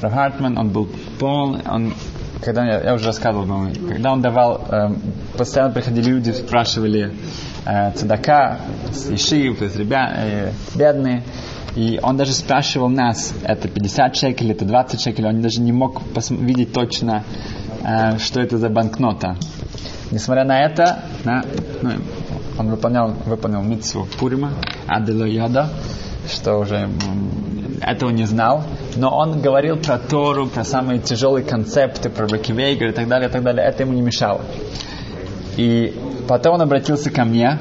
Рав 0.00 0.12
Хартман, 0.12 0.56
он 0.56 0.70
был 0.70 0.88
полный, 1.18 1.62
он 1.68 1.94
когда 2.40 2.64
я, 2.64 2.80
я 2.80 2.94
уже 2.94 3.06
рассказывал, 3.06 3.46
по 3.46 3.88
когда 3.88 4.12
он 4.12 4.22
давал, 4.22 4.64
э, 4.70 4.90
постоянно 5.36 5.74
приходили 5.74 6.08
люди, 6.08 6.30
спрашивали 6.30 7.12
э, 7.66 7.92
цедака, 7.92 8.58
ишив, 9.10 9.58
то 9.58 9.64
есть 9.64 9.76
ребя, 9.76 10.12
э, 10.16 10.52
бедные, 10.76 11.24
и 11.74 11.98
он 12.02 12.16
даже 12.16 12.32
спрашивал 12.32 12.88
нас, 12.88 13.34
это 13.42 13.68
50 13.68 14.16
шекелей, 14.16 14.52
это 14.52 14.64
20 14.64 15.00
шекелей, 15.00 15.28
он 15.30 15.42
даже 15.42 15.60
не 15.60 15.72
мог 15.72 16.02
видеть 16.30 16.72
точно, 16.72 17.24
э, 17.82 18.18
что 18.18 18.40
это 18.40 18.56
за 18.58 18.68
банкнота. 18.68 19.36
Несмотря 20.10 20.44
на 20.44 20.64
это, 20.64 21.04
на, 21.24 21.44
ну, 21.82 21.90
он 22.58 22.70
выполнял, 22.70 23.14
выполнил 23.26 23.62
митцву 23.62 24.06
Пурима, 24.18 24.52
Адело 24.86 25.24
Йода, 25.24 25.70
что 26.28 26.58
уже 26.58 26.88
этого 27.80 28.10
не 28.10 28.24
знал, 28.24 28.64
но 28.96 29.16
он 29.16 29.40
говорил 29.40 29.76
про 29.76 29.98
Тору, 29.98 30.46
про 30.48 30.64
самые 30.64 30.98
тяжелые 30.98 31.44
концепты, 31.44 32.10
про 32.10 32.26
Бекивейгер 32.26 32.88
и 32.88 32.92
так 32.92 33.08
далее, 33.08 33.28
и 33.28 33.32
так 33.32 33.42
далее. 33.42 33.64
Это 33.64 33.84
ему 33.84 33.92
не 33.92 34.02
мешало. 34.02 34.40
И 35.56 35.94
потом 36.26 36.54
он 36.54 36.62
обратился 36.62 37.10
ко 37.10 37.24
мне, 37.24 37.58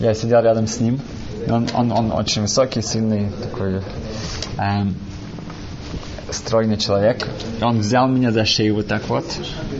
я 0.00 0.14
сидел 0.14 0.40
рядом 0.40 0.66
с 0.66 0.80
ним, 0.80 1.00
он, 1.48 1.68
он, 1.74 1.92
он 1.92 2.12
очень 2.12 2.42
высокий, 2.42 2.82
сильный, 2.82 3.30
такой 3.42 3.82
эм, 4.58 4.94
стройный 6.30 6.76
человек. 6.76 7.26
Он 7.60 7.78
взял 7.78 8.08
меня 8.08 8.30
за 8.30 8.44
шею 8.44 8.76
вот 8.76 8.88
так 8.88 9.08
вот, 9.08 9.24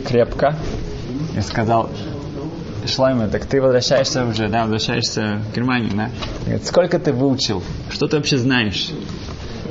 крепко, 0.07 0.55
и 1.35 1.41
сказал, 1.41 1.89
Шлайма, 2.87 3.27
так 3.27 3.45
ты 3.45 3.61
возвращаешься 3.61 4.25
уже, 4.25 4.49
да, 4.49 4.61
возвращаешься 4.63 5.41
в 5.49 5.55
Германию, 5.55 5.91
да? 5.93 6.09
Говорит, 6.45 6.65
сколько 6.65 6.99
ты 6.99 7.13
выучил? 7.13 7.63
Что 7.89 8.07
ты 8.07 8.17
вообще 8.17 8.37
знаешь? 8.37 8.91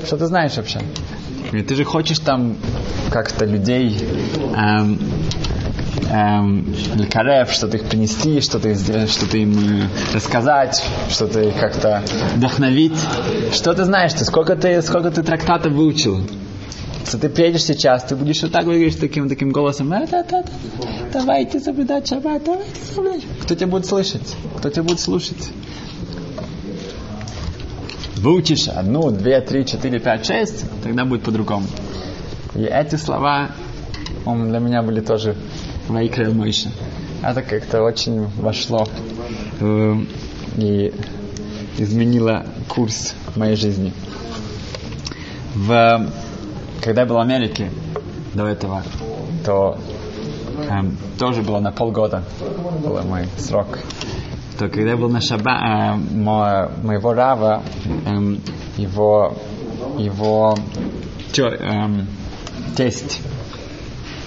Что 0.05 0.17
ты 0.17 0.27
знаешь 0.27 0.57
вообще? 0.57 0.81
Говорит, 1.47 1.67
ты 1.69 1.75
же 1.75 1.85
хочешь 1.85 2.19
там 2.19 2.57
как-то 3.11 3.45
людей 3.45 3.99
эм, 4.57 4.99
эм, 6.11 6.75
что-то 7.51 7.77
их 7.77 7.85
принести, 7.85 8.41
что-то 8.41 8.73
сделать, 8.73 9.11
что-то 9.11 9.37
им 9.37 9.83
э, 9.83 10.15
рассказать, 10.15 10.83
что-то 11.11 11.43
их 11.43 11.57
как-то 11.57 12.03
вдохновить. 12.35 12.99
Что 13.53 13.75
ты 13.75 13.85
знаешь? 13.85 14.13
Ты 14.15 14.25
сколько 14.25 14.57
ты 14.57 14.81
сколько 14.81 15.11
ты 15.11 15.23
трактатов 15.23 15.73
выучил? 15.73 16.23
Если 17.05 17.19
ты 17.19 17.29
приедешь 17.29 17.65
сейчас, 17.65 18.05
ты 18.05 18.17
будешь 18.17 18.43
вот 18.43 18.53
так 18.53 18.65
говорить 18.65 18.99
таким 18.99 19.29
таким 19.29 19.51
голосом, 19.51 19.93
а, 19.93 20.07
да, 20.07 20.23
да, 20.23 20.43
да, 20.43 20.53
давайте 21.13 21.61
соблюдать 21.61 22.09
шаббат, 22.09 22.45
давайте 22.45 22.81
соблюдать. 22.95 23.25
Кто 23.43 23.55
тебя 23.55 23.67
будет 23.67 23.87
слышать? 23.87 24.37
Кто 24.57 24.71
тебя 24.71 24.85
будет 24.85 25.01
слушать? 25.01 25.51
Выучишь 28.17 28.69
одну, 28.69 29.11
две, 29.11 29.41
три, 29.41 29.67
четыре, 29.67 29.99
пять, 29.99 30.25
шесть, 30.25 30.65
тогда 30.83 31.05
будет 31.05 31.23
по-другому. 31.23 31.67
И 32.55 32.63
эти 32.63 32.95
слова 32.95 33.51
он, 34.25 34.49
для 34.51 34.61
меня 34.61 34.83
были 34.83 35.01
тоже 35.01 35.37
Вайкра 35.89 36.31
Мойша. 36.31 36.71
Это 37.23 37.43
как-то 37.43 37.83
очень 37.83 38.27
вошло 38.39 38.89
э, 39.61 39.97
и 40.57 40.95
изменило 41.79 42.47
курс 42.69 43.15
моей 43.35 43.57
жизни. 43.57 43.93
В 45.55 46.09
когда 46.83 47.03
я 47.03 47.07
был 47.07 47.17
в 47.17 47.21
Америке 47.21 47.71
до 48.35 48.47
этого, 48.47 48.83
то 49.45 49.79
эм, 50.69 50.97
тоже 51.19 51.43
было 51.43 51.61
на 51.61 51.71
полгода, 51.71 52.25
был 52.83 53.01
мой 53.03 53.27
срок. 53.39 53.79
То 54.59 54.69
когда 54.69 54.91
я 54.91 54.97
был 54.97 55.09
на 55.09 55.21
Шаба, 55.21 55.53
э, 55.53 55.95
мо, 56.15 56.71
моего 56.83 57.15
Рава, 57.15 57.63
эм, 58.07 58.41
его, 58.77 59.35
его 59.97 60.59
чё, 61.33 61.49
эм, 61.49 62.09
тесть, 62.77 63.21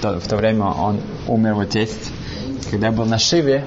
то, 0.01 0.19
в 0.19 0.27
то 0.27 0.37
время 0.37 0.65
он 0.65 1.01
умер, 1.27 1.51
его 1.51 1.65
тесть. 1.65 2.11
Когда 2.71 2.87
я 2.87 2.93
был 2.93 3.05
на 3.05 3.19
Шиве, 3.19 3.65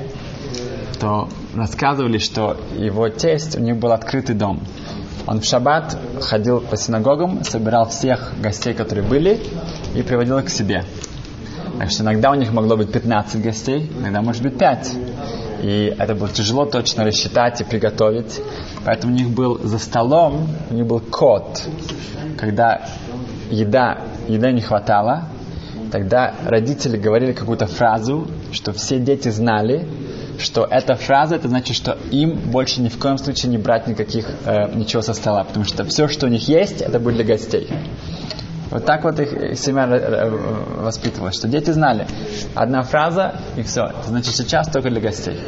то 0.98 1.28
рассказывали, 1.54 2.18
что 2.18 2.56
его 2.76 3.08
тесть, 3.08 3.56
у 3.56 3.60
них 3.60 3.76
был 3.76 3.92
открытый 3.92 4.34
дом. 4.34 4.62
Он 5.28 5.42
в 5.42 5.44
шаббат 5.44 5.94
ходил 6.22 6.60
по 6.60 6.78
синагогам, 6.78 7.44
собирал 7.44 7.86
всех 7.90 8.32
гостей, 8.40 8.72
которые 8.72 9.06
были, 9.06 9.38
и 9.94 10.00
приводил 10.00 10.38
их 10.38 10.46
к 10.46 10.48
себе. 10.48 10.84
Так 11.78 11.90
что 11.90 12.02
иногда 12.02 12.30
у 12.30 12.34
них 12.34 12.50
могло 12.50 12.78
быть 12.78 12.90
15 12.90 13.42
гостей, 13.42 13.92
иногда 13.98 14.22
может 14.22 14.42
быть 14.42 14.56
5. 14.56 14.92
И 15.64 15.94
это 15.98 16.14
было 16.14 16.30
тяжело 16.30 16.64
точно 16.64 17.04
рассчитать 17.04 17.60
и 17.60 17.64
приготовить. 17.64 18.40
Поэтому 18.86 19.12
у 19.12 19.16
них 19.16 19.28
был 19.28 19.58
за 19.62 19.78
столом, 19.78 20.48
у 20.70 20.74
них 20.74 20.86
был 20.86 21.00
код. 21.00 21.62
Когда 22.38 22.88
еда, 23.50 23.98
еда 24.28 24.50
не 24.50 24.62
хватало, 24.62 25.28
тогда 25.92 26.36
родители 26.46 26.96
говорили 26.96 27.32
какую-то 27.32 27.66
фразу, 27.66 28.26
что 28.52 28.72
все 28.72 28.98
дети 28.98 29.28
знали, 29.28 29.86
что 30.38 30.66
эта 30.70 30.94
фраза, 30.94 31.36
это 31.36 31.48
значит, 31.48 31.76
что 31.76 31.98
им 32.10 32.36
больше 32.50 32.80
ни 32.80 32.88
в 32.88 32.98
коем 32.98 33.18
случае 33.18 33.50
не 33.50 33.58
брать 33.58 33.86
никаких, 33.86 34.26
э, 34.44 34.74
ничего 34.74 35.02
со 35.02 35.12
стола, 35.12 35.44
потому 35.44 35.64
что 35.64 35.84
все, 35.84 36.08
что 36.08 36.26
у 36.26 36.28
них 36.28 36.48
есть, 36.48 36.80
это 36.80 36.98
будет 37.00 37.16
для 37.16 37.24
гостей. 37.24 37.68
Вот 38.70 38.84
так 38.84 39.04
вот 39.04 39.18
их, 39.18 39.32
их 39.32 39.58
семья 39.58 39.86
э, 39.88 40.30
воспитывалась, 40.80 41.34
что 41.34 41.48
дети 41.48 41.70
знали, 41.70 42.06
одна 42.54 42.82
фраза 42.82 43.40
и 43.56 43.62
все, 43.62 43.86
это 43.86 44.08
значит 44.08 44.34
сейчас 44.34 44.68
только 44.68 44.90
для 44.90 45.00
гостей. 45.00 45.38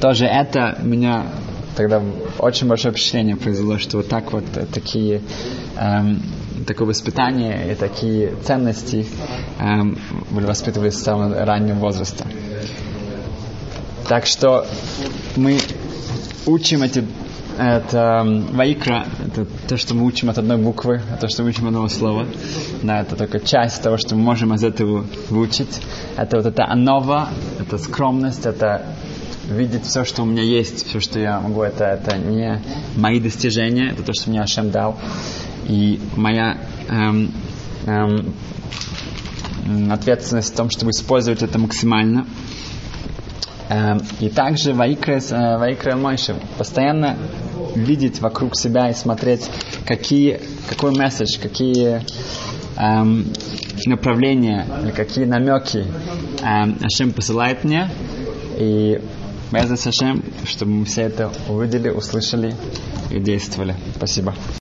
Тоже 0.00 0.26
это 0.26 0.78
меня 0.82 1.26
тогда 1.76 2.02
очень 2.38 2.66
большое 2.66 2.92
впечатление 2.92 3.36
произвело, 3.36 3.78
что 3.78 3.98
вот 3.98 4.08
так 4.08 4.32
вот 4.32 4.44
э, 4.56 4.66
такие 4.72 5.20
эм, 5.76 6.22
такое 6.66 6.88
воспитание 6.88 7.72
и 7.72 7.74
такие 7.74 8.34
ценности 8.44 9.06
эм, 9.58 9.98
были 10.30 10.46
воспитывались 10.46 10.94
с 10.94 11.02
самого 11.02 11.44
раннего 11.44 11.76
возраста. 11.76 12.24
Так 14.08 14.24
что 14.26 14.66
мы 15.36 15.58
учим 16.46 16.82
эти 16.82 17.04
это 17.58 18.22
ваикра, 18.52 19.06
это 19.26 19.46
то, 19.68 19.76
что 19.76 19.94
мы 19.94 20.06
учим 20.06 20.30
от 20.30 20.38
одной 20.38 20.56
буквы, 20.58 21.02
то, 21.20 21.28
что 21.28 21.42
мы 21.42 21.50
учим 21.50 21.66
одного 21.66 21.88
слова. 21.88 22.24
Да, 22.82 23.00
это 23.00 23.16
только 23.16 23.40
часть 23.40 23.82
того, 23.82 23.96
что 23.98 24.14
мы 24.14 24.22
можем 24.22 24.54
из 24.54 24.62
этого 24.62 25.04
выучить. 25.28 25.80
Это 26.16 26.36
вот 26.36 26.46
это 26.46 26.64
анова, 26.66 27.28
это 27.58 27.76
скромность, 27.78 28.46
это 28.46 28.86
видеть 29.50 29.84
все, 29.84 30.04
что 30.04 30.22
у 30.22 30.24
меня 30.24 30.42
есть, 30.42 30.86
все, 30.86 31.00
что 31.00 31.18
я 31.18 31.40
могу, 31.40 31.62
это, 31.62 31.84
это 31.84 32.16
не 32.16 32.62
мои 32.96 33.18
достижения, 33.18 33.90
это 33.90 34.04
то, 34.04 34.12
что 34.12 34.30
мне 34.30 34.40
Ашем 34.40 34.70
дал. 34.70 34.96
И 35.66 36.00
моя 36.16 36.58
эм, 36.88 37.32
эм, 37.86 38.34
ответственность 39.90 40.54
в 40.54 40.56
том, 40.56 40.70
чтобы 40.70 40.92
использовать 40.92 41.42
это 41.42 41.58
максимально. 41.58 42.24
Эм, 43.68 44.00
и 44.20 44.30
также 44.30 44.72
Ваикра, 44.72 45.18
э, 45.18 45.58
Ваикра 45.58 45.94
Мойши 45.96 46.34
постоянно 46.56 47.16
видеть 47.74 48.20
вокруг 48.20 48.56
себя 48.56 48.88
и 48.88 48.94
смотреть, 48.94 49.50
какие, 49.86 50.40
какой 50.68 50.92
месседж, 50.92 51.38
какие 51.40 52.00
эм, 52.76 53.26
направления 53.86 54.66
какие 54.96 55.26
намеки 55.26 55.86
эм, 56.42 56.78
Ашем 56.82 57.12
посылает 57.12 57.64
мне. 57.64 57.90
И 58.56 59.00
Беза 59.52 59.74
Ашем, 59.74 60.22
чтобы 60.44 60.72
мы 60.72 60.84
все 60.84 61.02
это 61.02 61.30
увидели, 61.48 61.90
услышали 61.90 62.54
и 63.10 63.18
действовали. 63.18 63.74
Спасибо. 63.96 64.34